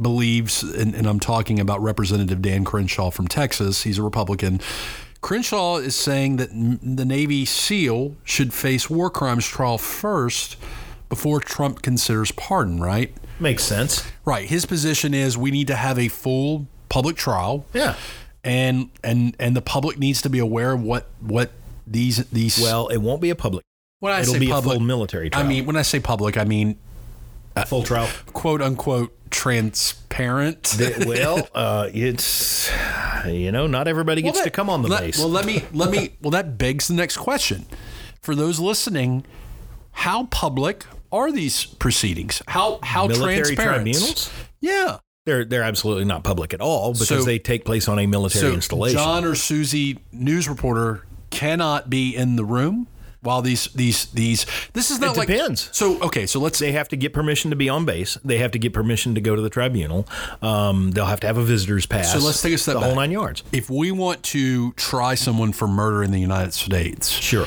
believes, 0.00 0.62
and, 0.62 0.94
and 0.94 1.06
I'm 1.06 1.20
talking 1.20 1.60
about 1.60 1.80
Representative 1.82 2.42
Dan 2.42 2.64
Crenshaw 2.64 3.10
from 3.10 3.28
Texas. 3.28 3.82
He's 3.84 3.98
a 3.98 4.02
Republican. 4.02 4.60
Crenshaw 5.20 5.76
is 5.76 5.94
saying 5.94 6.36
that 6.36 6.50
the 6.50 7.04
Navy 7.04 7.44
SEAL 7.44 8.16
should 8.24 8.52
face 8.52 8.90
war 8.90 9.08
crimes 9.10 9.46
trial 9.46 9.78
first 9.78 10.56
before 11.08 11.40
Trump 11.40 11.80
considers 11.82 12.32
pardon, 12.32 12.80
right? 12.80 13.14
Makes 13.40 13.64
sense. 13.64 14.04
Right. 14.24 14.48
His 14.48 14.66
position 14.66 15.14
is 15.14 15.38
we 15.38 15.50
need 15.50 15.68
to 15.68 15.76
have 15.76 15.98
a 15.98 16.08
full 16.08 16.66
public 16.88 17.16
trial 17.16 17.64
Yeah. 17.72 17.94
and 18.44 18.90
and 19.02 19.34
and 19.40 19.56
the 19.56 19.62
public 19.62 19.98
needs 19.98 20.22
to 20.22 20.28
be 20.28 20.38
aware 20.38 20.72
of 20.72 20.82
what 20.82 21.06
what 21.20 21.50
these 21.86 22.18
these 22.30 22.58
Well, 22.60 22.88
it 22.88 22.98
won't 22.98 23.20
be 23.22 23.30
a 23.30 23.34
public. 23.34 23.64
When 24.00 24.12
I 24.12 24.20
It'll 24.20 24.34
say 24.34 24.38
be 24.40 24.48
public 24.48 24.76
a 24.76 24.78
full 24.78 24.86
military 24.86 25.30
I 25.32 25.42
mean 25.42 25.66
when 25.66 25.76
I 25.76 25.82
say 25.82 26.00
public 26.00 26.36
I 26.36 26.44
mean 26.44 26.76
full 27.66 27.82
trial. 27.82 28.08
quote 28.32 28.60
unquote 28.62 29.16
transparent 29.30 30.62
Th- 30.78 31.06
well, 31.06 31.48
uh, 31.54 31.88
it's 31.92 32.70
you 33.26 33.50
know 33.52 33.66
not 33.66 33.88
everybody 33.88 34.22
gets 34.22 34.38
to 34.38 34.44
that- 34.44 34.52
come 34.52 34.68
on 34.70 34.82
the 34.82 34.88
let- 34.88 35.00
base. 35.00 35.18
Well, 35.18 35.28
let 35.28 35.44
me 35.46 35.64
let 35.72 35.90
me 35.90 36.14
well 36.20 36.30
that 36.32 36.58
begs 36.58 36.88
the 36.88 36.94
next 36.94 37.16
question. 37.16 37.66
For 38.22 38.34
those 38.34 38.58
listening, 38.58 39.24
how 39.92 40.24
public 40.26 40.84
are 41.12 41.30
these 41.30 41.64
proceedings? 41.66 42.42
How 42.48 42.78
how 42.82 43.06
military 43.06 43.36
transparent? 43.54 43.84
tribunals. 43.84 44.30
Yeah. 44.60 44.98
They're 45.26 45.44
they're 45.44 45.62
absolutely 45.62 46.04
not 46.04 46.22
public 46.22 46.52
at 46.52 46.60
all 46.60 46.92
because 46.92 47.08
So- 47.08 47.22
they 47.22 47.38
take 47.38 47.64
place 47.64 47.88
on 47.88 47.98
a 47.98 48.06
military 48.06 48.48
So 48.50 48.52
installation. 48.54 48.98
John 48.98 49.24
or 49.24 49.34
Susie, 49.34 49.98
news 50.12 50.48
reporter, 50.48 51.04
cannot 51.30 51.88
be 51.90 52.14
in 52.14 52.36
the 52.36 52.44
room 52.44 52.88
while 53.24 53.42
these 53.42 53.66
these 53.74 54.06
these. 54.06 54.46
This 54.72 54.90
is 54.90 55.00
not 55.00 55.16
It 55.16 55.18
like 55.18 55.28
depends. 55.28 55.68
So 55.72 56.00
okay, 56.02 56.26
so 56.26 56.38
let's 56.40 56.58
they 56.58 56.72
have 56.72 56.88
to 56.90 56.96
get 56.96 57.12
permission 57.12 57.50
to 57.50 57.56
be 57.56 57.68
on 57.68 57.84
base. 57.84 58.16
They 58.24 58.38
have 58.38 58.52
to 58.52 58.58
get 58.58 58.72
permission 58.72 59.14
to 59.16 59.20
go 59.20 59.34
to 59.34 59.42
the 59.42 59.50
tribunal. 59.50 60.06
Um, 60.42 60.92
they'll 60.92 61.06
have 61.06 61.20
to 61.20 61.26
have 61.26 61.38
a 61.38 61.42
visitor's 61.44 61.86
pass. 61.86 62.12
So 62.12 62.18
let's 62.18 62.40
take 62.42 62.54
a 62.54 62.58
step 62.58 62.74
the 62.74 62.80
whole 62.80 62.94
nine 62.94 63.10
yards. 63.10 63.42
if 63.52 63.68
we 63.70 63.90
want 63.90 64.22
to 64.24 64.72
try 64.72 65.14
someone 65.14 65.52
for 65.52 65.66
murder 65.66 66.02
in 66.04 66.10
the 66.12 66.20
United 66.20 66.52
States, 66.54 67.08
Sure. 67.08 67.46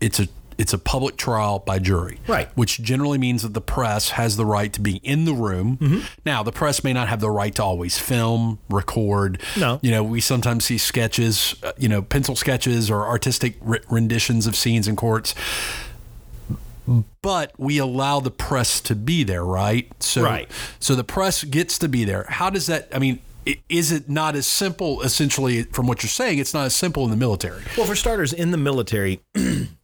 it's 0.00 0.20
a 0.20 0.28
it's 0.58 0.72
a 0.72 0.78
public 0.78 1.16
trial 1.16 1.60
by 1.60 1.78
jury, 1.78 2.18
Right. 2.26 2.48
Which 2.56 2.82
generally 2.82 3.16
means 3.16 3.42
that 3.42 3.54
the 3.54 3.60
press 3.60 4.10
has 4.10 4.36
the 4.36 4.44
right 4.44 4.72
to 4.72 4.80
be 4.80 4.96
in 5.04 5.24
the 5.24 5.32
room. 5.32 5.76
Mm-hmm. 5.76 6.00
Now, 6.26 6.42
the 6.42 6.50
press 6.52 6.82
may 6.82 6.92
not 6.92 7.06
have 7.08 7.20
the 7.20 7.30
right 7.30 7.54
to 7.54 7.62
always 7.62 7.96
film, 7.96 8.58
record. 8.68 9.40
No. 9.56 9.78
you 9.82 9.90
know, 9.92 10.02
we 10.02 10.20
sometimes 10.20 10.64
see 10.64 10.76
sketches, 10.76 11.54
uh, 11.62 11.72
you 11.78 11.88
know, 11.88 12.02
pencil 12.02 12.34
sketches 12.34 12.90
or 12.90 13.06
artistic 13.06 13.54
r- 13.64 13.78
renditions 13.88 14.46
of 14.48 14.56
scenes 14.56 14.88
in 14.88 14.96
courts. 14.96 15.34
But 17.22 17.52
we 17.58 17.76
allow 17.78 18.20
the 18.20 18.30
press 18.30 18.80
to 18.82 18.94
be 18.94 19.22
there, 19.22 19.44
right? 19.44 19.90
So, 20.02 20.22
Right. 20.22 20.50
So 20.80 20.94
the 20.94 21.04
press 21.04 21.44
gets 21.44 21.78
to 21.78 21.88
be 21.88 22.04
there. 22.04 22.24
How 22.28 22.50
does 22.50 22.66
that? 22.66 22.88
I 22.92 22.98
mean. 22.98 23.20
Is 23.70 23.92
it 23.92 24.10
not 24.10 24.36
as 24.36 24.46
simple, 24.46 25.00
essentially, 25.00 25.62
from 25.62 25.86
what 25.86 26.02
you're 26.02 26.10
saying? 26.10 26.36
It's 26.38 26.52
not 26.52 26.66
as 26.66 26.74
simple 26.76 27.04
in 27.04 27.10
the 27.10 27.16
military. 27.16 27.62
Well, 27.78 27.86
for 27.86 27.96
starters, 27.96 28.34
in 28.34 28.50
the 28.50 28.58
military, 28.58 29.20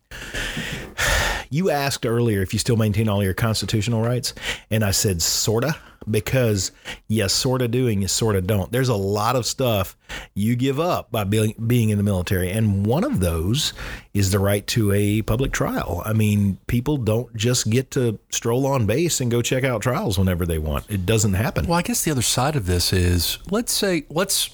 you 1.55 1.71
asked 1.71 2.05
earlier 2.05 2.43
if 2.43 2.53
you 2.53 2.59
still 2.59 2.77
maintain 2.77 3.09
all 3.09 3.23
your 3.23 3.33
constitutional 3.33 4.03
rights, 4.03 4.35
and 4.71 4.85
I 4.85 4.91
said 4.91 5.23
sorta 5.23 5.77
because 6.11 6.73
yes, 7.07 7.33
sorta 7.33 7.69
doing 7.69 8.03
is 8.03 8.11
sorta 8.11 8.41
don't. 8.41 8.73
There's 8.73 8.89
a 8.89 8.97
lot 8.97 9.37
of 9.37 9.47
stuff 9.47 9.97
you 10.35 10.57
give 10.57 10.81
up 10.81 11.13
by 11.13 11.23
being 11.23 11.55
being 11.65 11.91
in 11.91 11.97
the 11.97 12.03
military, 12.03 12.51
and 12.51 12.85
one 12.85 13.05
of 13.05 13.21
those 13.21 13.73
is 14.13 14.33
the 14.33 14.41
right 14.41 14.67
to 14.69 14.93
a 14.93 15.23
public 15.23 15.53
trial. 15.53 16.03
I 16.05 16.13
mean, 16.13 16.59
people 16.67 16.97
don't 16.97 17.35
just 17.37 17.71
get 17.71 17.93
to 17.93 18.19
stroll 18.31 18.67
on 18.67 18.87
base 18.87 19.21
and 19.21 19.31
go 19.31 19.41
check 19.41 19.63
out 19.63 19.81
trials 19.81 20.19
whenever 20.19 20.45
they 20.45 20.59
want. 20.59 20.91
It 20.91 21.07
doesn't 21.07 21.35
happen. 21.35 21.67
Well, 21.67 21.79
I 21.79 21.83
guess 21.83 22.03
the 22.03 22.11
other 22.11 22.23
side 22.23 22.57
of 22.57 22.67
this 22.67 22.93
is 22.93 23.39
let's 23.49 23.73
say 23.73 24.07
let's 24.11 24.51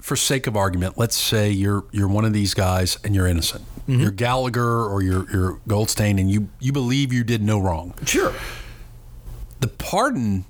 for 0.00 0.14
sake 0.14 0.46
of 0.46 0.56
argument, 0.56 0.96
let's 0.96 1.16
say 1.16 1.50
you're 1.50 1.84
you're 1.90 2.08
one 2.08 2.24
of 2.24 2.32
these 2.32 2.54
guys 2.54 2.96
and 3.02 3.12
you're 3.12 3.26
innocent. 3.26 3.64
Mm-hmm. 3.88 4.00
You're 4.00 4.10
Gallagher 4.12 4.84
or 4.86 5.02
you're 5.02 5.30
you're 5.30 5.60
Goldstein 5.68 6.18
and 6.18 6.30
you 6.30 6.48
you 6.58 6.72
believe 6.72 7.12
you 7.12 7.22
did 7.24 7.42
no 7.42 7.58
wrong. 7.58 7.94
Sure. 8.06 8.32
The 9.60 9.68
pardon 9.68 10.44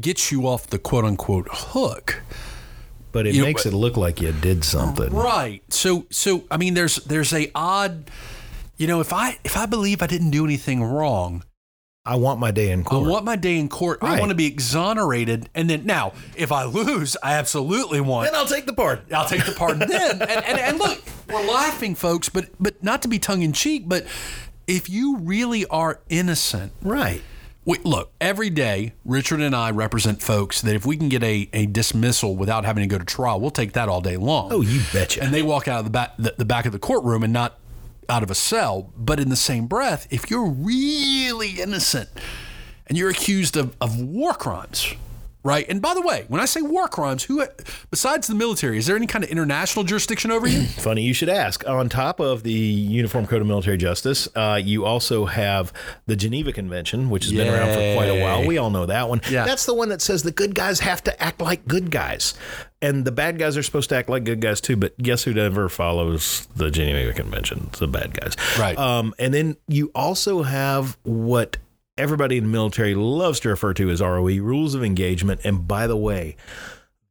gets 0.00 0.32
you 0.32 0.46
off 0.46 0.66
the 0.66 0.78
quote 0.78 1.04
unquote 1.04 1.48
hook. 1.50 2.20
But 3.12 3.26
it 3.26 3.34
You 3.34 3.40
know, 3.40 3.46
makes 3.46 3.64
but- 3.64 3.72
it 3.72 3.76
look 3.76 3.96
like 3.96 4.20
you 4.20 4.32
did 4.32 4.64
something. 4.64 5.10
Right. 5.12 5.62
So 5.72 6.06
so 6.10 6.44
I 6.50 6.56
mean 6.56 6.74
there's 6.74 6.96
there's 6.96 7.32
a 7.32 7.50
odd 7.54 8.10
you 8.76 8.86
know 8.86 9.00
if 9.00 9.12
I 9.12 9.38
if 9.44 9.56
I 9.56 9.66
believe 9.66 10.02
I 10.02 10.06
didn't 10.06 10.30
do 10.30 10.44
anything 10.44 10.82
wrong, 10.82 11.44
I 12.08 12.16
want 12.16 12.40
my 12.40 12.50
day 12.50 12.70
in 12.70 12.84
court. 12.84 13.06
I 13.06 13.10
want 13.10 13.24
my 13.26 13.36
day 13.36 13.58
in 13.58 13.68
court. 13.68 13.98
I 14.00 14.18
want 14.18 14.30
to 14.30 14.34
be 14.34 14.46
exonerated 14.46 15.50
and 15.54 15.68
then 15.68 15.84
now 15.84 16.14
if 16.36 16.50
I 16.50 16.64
lose, 16.64 17.16
I 17.22 17.34
absolutely 17.34 18.00
want 18.00 18.26
then 18.26 18.34
I'll 18.34 18.46
take 18.46 18.64
the 18.64 18.72
pardon. 18.72 19.04
I'll 19.14 19.28
take 19.28 19.44
the 19.44 19.52
pardon 19.52 19.86
then. 19.86 20.22
And, 20.22 20.22
and, 20.22 20.58
and 20.58 20.78
look, 20.78 21.02
we're 21.28 21.46
laughing, 21.46 21.94
folks, 21.94 22.30
but 22.30 22.48
but 22.58 22.82
not 22.82 23.02
to 23.02 23.08
be 23.08 23.18
tongue 23.18 23.42
in 23.42 23.52
cheek, 23.52 23.84
but 23.86 24.06
if 24.66 24.88
you 24.88 25.18
really 25.18 25.66
are 25.66 26.00
innocent, 26.08 26.72
Right. 26.82 27.22
Wait, 27.64 27.84
look, 27.84 28.10
every 28.18 28.48
day, 28.48 28.94
Richard 29.04 29.42
and 29.42 29.54
I 29.54 29.70
represent 29.72 30.22
folks 30.22 30.62
that 30.62 30.74
if 30.74 30.86
we 30.86 30.96
can 30.96 31.10
get 31.10 31.22
a, 31.22 31.50
a 31.52 31.66
dismissal 31.66 32.34
without 32.34 32.64
having 32.64 32.80
to 32.80 32.86
go 32.86 32.96
to 32.96 33.04
trial, 33.04 33.38
we'll 33.38 33.50
take 33.50 33.74
that 33.74 33.90
all 33.90 34.00
day 34.00 34.16
long. 34.16 34.50
Oh, 34.50 34.62
you 34.62 34.80
betcha. 34.90 35.22
And 35.22 35.34
they 35.34 35.42
walk 35.42 35.68
out 35.68 35.80
of 35.80 35.84
the 35.84 35.90
back, 35.90 36.16
the, 36.16 36.34
the 36.38 36.46
back 36.46 36.64
of 36.64 36.72
the 36.72 36.78
courtroom 36.78 37.22
and 37.22 37.30
not 37.30 37.58
out 38.08 38.22
of 38.22 38.30
a 38.30 38.34
cell. 38.34 38.92
But 38.96 39.20
in 39.20 39.28
the 39.28 39.36
same 39.36 39.66
breath, 39.66 40.06
if 40.10 40.30
you're 40.30 40.48
really 40.48 41.60
innocent 41.60 42.08
and 42.86 42.96
you're 42.96 43.10
accused 43.10 43.56
of, 43.56 43.76
of 43.80 44.00
war 44.00 44.34
crimes, 44.34 44.94
right? 45.42 45.66
And 45.68 45.80
by 45.80 45.94
the 45.94 46.02
way, 46.02 46.24
when 46.28 46.40
I 46.40 46.44
say 46.44 46.62
war 46.62 46.88
crimes, 46.88 47.24
who 47.24 47.44
besides 47.90 48.26
the 48.26 48.34
military, 48.34 48.78
is 48.78 48.86
there 48.86 48.96
any 48.96 49.06
kind 49.06 49.24
of 49.24 49.30
international 49.30 49.84
jurisdiction 49.84 50.30
over 50.30 50.46
you? 50.46 50.62
Funny 50.66 51.02
you 51.02 51.14
should 51.14 51.28
ask. 51.28 51.66
On 51.68 51.88
top 51.88 52.20
of 52.20 52.42
the 52.42 52.52
Uniform 52.52 53.26
Code 53.26 53.40
of 53.40 53.46
Military 53.46 53.76
Justice, 53.76 54.28
uh, 54.34 54.60
you 54.62 54.84
also 54.84 55.26
have 55.26 55.72
the 56.06 56.16
Geneva 56.16 56.52
Convention, 56.52 57.10
which 57.10 57.24
has 57.24 57.32
been 57.32 57.52
around 57.52 57.68
for 57.68 57.94
quite 57.94 58.08
a 58.08 58.20
while. 58.20 58.46
We 58.46 58.58
all 58.58 58.70
know 58.70 58.86
that 58.86 59.08
one. 59.08 59.20
Yeah. 59.30 59.44
That's 59.44 59.66
the 59.66 59.74
one 59.74 59.88
that 59.90 60.02
says 60.02 60.22
the 60.22 60.32
good 60.32 60.54
guys 60.54 60.80
have 60.80 61.02
to 61.04 61.22
act 61.22 61.40
like 61.40 61.66
good 61.66 61.90
guys. 61.90 62.34
And 62.80 63.04
the 63.04 63.10
bad 63.12 63.38
guys 63.38 63.56
are 63.56 63.62
supposed 63.62 63.88
to 63.88 63.96
act 63.96 64.08
like 64.08 64.22
good 64.24 64.40
guys 64.40 64.60
too, 64.60 64.76
but 64.76 64.96
guess 64.98 65.24
who 65.24 65.34
never 65.34 65.68
follows 65.68 66.46
the 66.54 66.70
Geneva 66.70 67.12
Convention? 67.12 67.66
It's 67.68 67.80
the 67.80 67.88
bad 67.88 68.18
guys. 68.18 68.36
Right. 68.58 68.78
Um, 68.78 69.14
and 69.18 69.34
then 69.34 69.56
you 69.66 69.90
also 69.94 70.42
have 70.42 70.96
what 71.02 71.56
everybody 71.98 72.38
in 72.38 72.44
the 72.44 72.50
military 72.50 72.94
loves 72.94 73.40
to 73.40 73.48
refer 73.50 73.74
to 73.74 73.90
as 73.90 74.00
ROE, 74.00 74.40
rules 74.40 74.74
of 74.74 74.84
engagement. 74.84 75.40
And 75.44 75.66
by 75.66 75.86
the 75.86 75.96
way, 75.96 76.36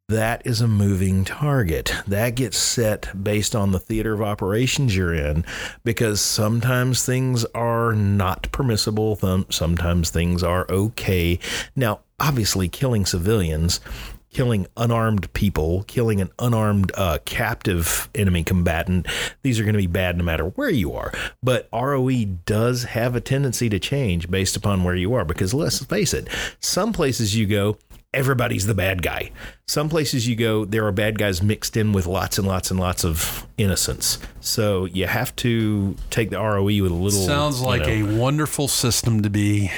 that 0.10 0.48
is 0.48 0.62
a 0.62 0.68
moving 0.70 1.26
target. 1.26 1.94
That 2.08 2.36
gets 2.36 2.58
set 2.58 3.22
based 3.22 3.54
on 3.54 3.74
the 3.74 3.80
theater 3.80 4.14
of 4.14 4.22
operations 4.22 4.96
you're 4.96 5.14
in 5.14 5.44
because 5.84 6.22
sometimes 6.22 7.06
things 7.06 7.44
are 7.54 7.94
not 7.94 8.50
permissible, 8.54 9.20
sometimes 9.50 10.10
things 10.10 10.44
are 10.44 10.66
okay. 10.70 11.40
Now, 11.76 12.00
obviously, 12.22 12.70
killing 12.70 13.06
civilians. 13.06 13.82
Killing 14.30 14.68
unarmed 14.76 15.32
people, 15.34 15.84
killing 15.88 16.22
an 16.22 16.30
unarmed 16.38 16.92
uh, 16.96 17.20
captive 17.26 18.10
enemy 18.14 18.44
combatant, 18.44 19.08
these 19.42 19.60
are 19.60 19.64
going 19.64 19.74
to 19.74 19.80
be 19.80 19.88
bad 19.88 20.18
no 20.18 20.24
matter 20.24 20.46
where 20.46 20.70
you 20.70 20.94
are. 20.94 21.12
But 21.42 21.70
ROE 21.74 22.26
does 22.46 22.84
have 22.84 23.16
a 23.16 23.22
tendency 23.22 23.70
to 23.70 23.80
change 23.80 24.30
based 24.30 24.56
upon 24.56 24.84
where 24.84 24.96
you 24.96 25.14
are 25.14 25.26
because 25.26 25.54
let's 25.54 25.84
face 25.84 26.14
it, 26.14 26.28
some 26.60 26.94
places 26.94 27.36
you 27.36 27.48
go, 27.48 27.78
everybody's 28.14 28.66
the 28.66 28.74
bad 28.74 29.02
guy. 29.02 29.32
Some 29.68 29.90
places 29.90 30.28
you 30.28 30.36
go, 30.36 30.66
there 30.66 30.86
are 30.86 30.92
bad 30.92 31.18
guys 31.20 31.42
mixed 31.42 31.78
in 31.78 31.94
with 31.94 32.06
lots 32.08 32.38
and 32.38 32.48
lots 32.48 32.72
and 32.72 32.80
lots 32.80 33.04
of 33.04 33.46
innocence. 33.58 34.18
So 34.40 34.86
you 34.86 35.08
have 35.08 35.36
to 35.38 35.96
take 36.10 36.30
the 36.30 36.40
ROE 36.40 36.64
with 36.64 36.92
a 36.92 36.96
little. 36.96 37.26
Sounds 37.26 37.62
you 37.62 37.68
like 37.68 37.82
know, 37.82 37.88
a 37.88 38.18
wonderful 38.18 38.68
system 38.68 39.22
to 39.24 39.30
be 39.30 39.72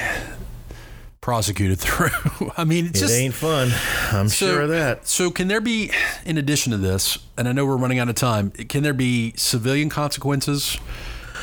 prosecuted 1.21 1.79
through. 1.79 2.09
I 2.57 2.63
mean, 2.63 2.87
it's 2.87 2.99
It 2.99 3.01
just 3.01 3.13
ain't 3.13 3.33
fun. 3.33 3.71
I'm 4.11 4.29
sure 4.29 4.61
of 4.61 4.69
that. 4.69 5.07
So, 5.07 5.31
can 5.31 5.47
there 5.47 5.61
be, 5.61 5.91
in 6.25 6.37
addition 6.37 6.71
to 6.71 6.77
this, 6.77 7.17
and 7.37 7.47
I 7.47 7.51
know 7.51 7.65
we're 7.65 7.77
running 7.77 7.99
out 7.99 8.09
of 8.09 8.15
time, 8.15 8.51
can 8.51 8.83
there 8.83 8.93
be 8.93 9.33
civilian 9.35 9.89
consequences? 9.89 10.77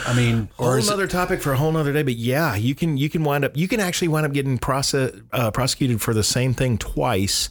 I 0.04 0.14
mean, 0.14 0.48
or 0.58 0.78
Whole 0.78 0.86
another 0.86 1.06
topic 1.06 1.40
for 1.40 1.52
a 1.52 1.56
whole 1.56 1.72
nother 1.72 1.92
day, 1.92 2.02
but 2.02 2.16
yeah, 2.16 2.54
you 2.54 2.74
can 2.74 2.96
you 2.96 3.08
can 3.08 3.24
wind 3.24 3.44
up 3.44 3.56
you 3.56 3.68
can 3.68 3.80
actually 3.80 4.08
wind 4.08 4.26
up 4.26 4.32
getting 4.32 4.58
process, 4.58 5.12
uh, 5.32 5.50
prosecuted 5.50 6.00
for 6.00 6.14
the 6.14 6.22
same 6.22 6.54
thing 6.54 6.78
twice, 6.78 7.48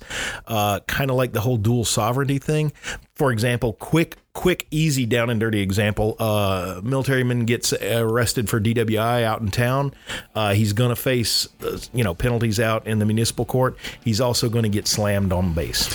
uh, 0.47 0.79
kind 0.81 1.09
of 1.09 1.17
like 1.17 1.33
the 1.33 1.41
whole 1.41 1.57
dual 1.57 1.85
sovereignty 1.85 2.37
thing. 2.37 2.71
For 3.15 3.31
example, 3.31 3.73
quick 3.73 4.17
quick 4.33 4.67
easy 4.71 5.05
down 5.05 5.29
and 5.29 5.39
dirty 5.39 5.61
example: 5.61 6.15
uh, 6.19 6.81
militaryman 6.83 7.45
gets 7.45 7.73
arrested 7.73 8.49
for 8.49 8.59
DWI 8.59 9.23
out 9.23 9.41
in 9.41 9.49
town. 9.49 9.93
Uh, 10.33 10.53
he's 10.53 10.73
going 10.73 10.89
to 10.89 10.95
face 10.95 11.47
uh, 11.63 11.79
you 11.93 12.03
know 12.03 12.13
penalties 12.13 12.59
out 12.59 12.85
in 12.87 12.99
the 12.99 13.05
municipal 13.05 13.45
court. 13.45 13.77
He's 14.03 14.21
also 14.21 14.49
going 14.49 14.63
to 14.63 14.69
get 14.69 14.87
slammed 14.87 15.33
on 15.33 15.53
base. 15.53 15.93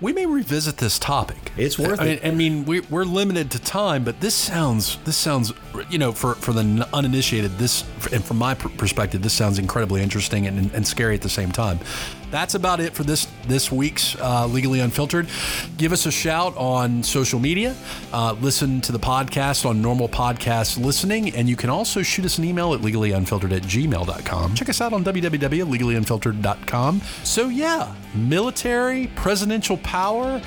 We 0.00 0.12
may 0.12 0.26
revisit 0.26 0.76
this 0.76 0.98
topic. 0.98 1.52
It's 1.56 1.78
worth 1.78 2.00
I 2.00 2.06
it. 2.06 2.24
I 2.24 2.30
mean, 2.30 2.64
we, 2.64 2.80
we're 2.80 3.04
limited 3.04 3.50
to 3.52 3.58
time, 3.58 4.04
but 4.04 4.20
this 4.20 4.34
sounds 4.34 4.98
this 5.04 5.16
sounds 5.16 5.52
you 5.88 5.98
know 5.98 6.12
for 6.12 6.34
for 6.34 6.52
the 6.52 6.88
uninitiated 6.92 7.58
this 7.58 7.84
and 8.12 8.24
from 8.24 8.38
my 8.38 8.54
perspective 8.54 9.22
this 9.22 9.32
sounds 9.32 9.58
incredibly 9.58 10.02
interesting 10.02 10.46
and, 10.46 10.70
and 10.72 10.86
scary 10.86 11.14
at 11.14 11.22
the 11.22 11.28
same 11.28 11.50
time. 11.50 11.78
That's 12.36 12.54
about 12.54 12.80
it 12.80 12.92
for 12.92 13.02
this 13.02 13.26
this 13.48 13.72
week's 13.72 14.14
uh, 14.20 14.46
legally 14.46 14.80
unfiltered. 14.80 15.26
Give 15.78 15.90
us 15.90 16.04
a 16.04 16.10
shout 16.10 16.54
on 16.58 17.02
social 17.02 17.40
media. 17.40 17.74
Uh, 18.12 18.36
listen 18.42 18.82
to 18.82 18.92
the 18.92 18.98
podcast 18.98 19.64
on 19.64 19.80
normal 19.80 20.06
podcast 20.06 20.78
listening, 20.78 21.34
and 21.34 21.48
you 21.48 21.56
can 21.56 21.70
also 21.70 22.02
shoot 22.02 22.26
us 22.26 22.36
an 22.36 22.44
email 22.44 22.74
at 22.74 22.82
legallyunfiltered 22.82 23.56
at 23.56 23.62
gmail.com. 23.62 24.54
Check 24.54 24.68
us 24.68 24.82
out 24.82 24.92
on 24.92 25.02
www.legallyunfiltered.com. 25.02 27.00
So 27.24 27.48
yeah, 27.48 27.94
military, 28.14 29.06
presidential 29.14 29.78
power 29.78 30.42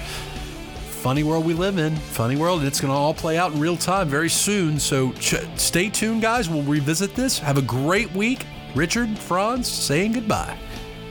funny 0.99 1.23
world 1.23 1.43
we 1.43 1.55
live 1.55 1.79
in. 1.79 1.95
Funny 1.95 2.35
world. 2.35 2.63
It's 2.63 2.79
going 2.79 2.93
to 2.93 2.97
all 2.97 3.15
play 3.15 3.35
out 3.37 3.53
in 3.53 3.59
real 3.59 3.77
time 3.77 4.09
very 4.09 4.29
soon. 4.29 4.79
So 4.79 5.11
ch- 5.13 5.37
stay 5.55 5.89
tuned, 5.89 6.21
guys. 6.21 6.49
We'll 6.49 6.61
revisit 6.61 7.15
this. 7.15 7.39
Have 7.39 7.57
a 7.57 7.63
great 7.63 8.11
week. 8.11 8.45
Richard, 8.75 9.17
Franz, 9.17 9.67
saying 9.67 10.11
goodbye. 10.11 10.55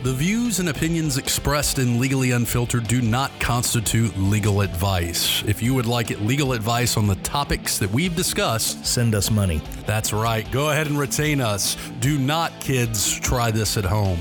The 0.04 0.12
views 0.12 0.61
and 0.61 0.68
opinions 0.68 1.18
expressed 1.18 1.80
in 1.80 1.98
Legally 1.98 2.30
Unfiltered 2.30 2.87
do 2.87 3.02
not 3.02 3.32
constitute 3.40 4.16
legal 4.16 4.61
advice. 4.61 5.42
If 5.42 5.61
you 5.61 5.74
would 5.74 5.87
like 5.87 6.11
legal 6.20 6.52
advice 6.52 6.96
on 6.96 7.08
the 7.08 7.16
topics 7.16 7.78
that 7.78 7.90
we've 7.90 8.14
discussed, 8.14 8.87
Send 8.87 9.16
us 9.16 9.28
money. 9.28 9.61
that's 9.87 10.12
right. 10.12 10.48
Go 10.52 10.70
ahead 10.70 10.87
and 10.87 10.96
retain 10.96 11.40
us. 11.40 11.76
Do 11.98 12.16
not, 12.16 12.61
kids, 12.61 13.18
try 13.18 13.50
this 13.50 13.76
at 13.76 13.84
home. 13.84 14.20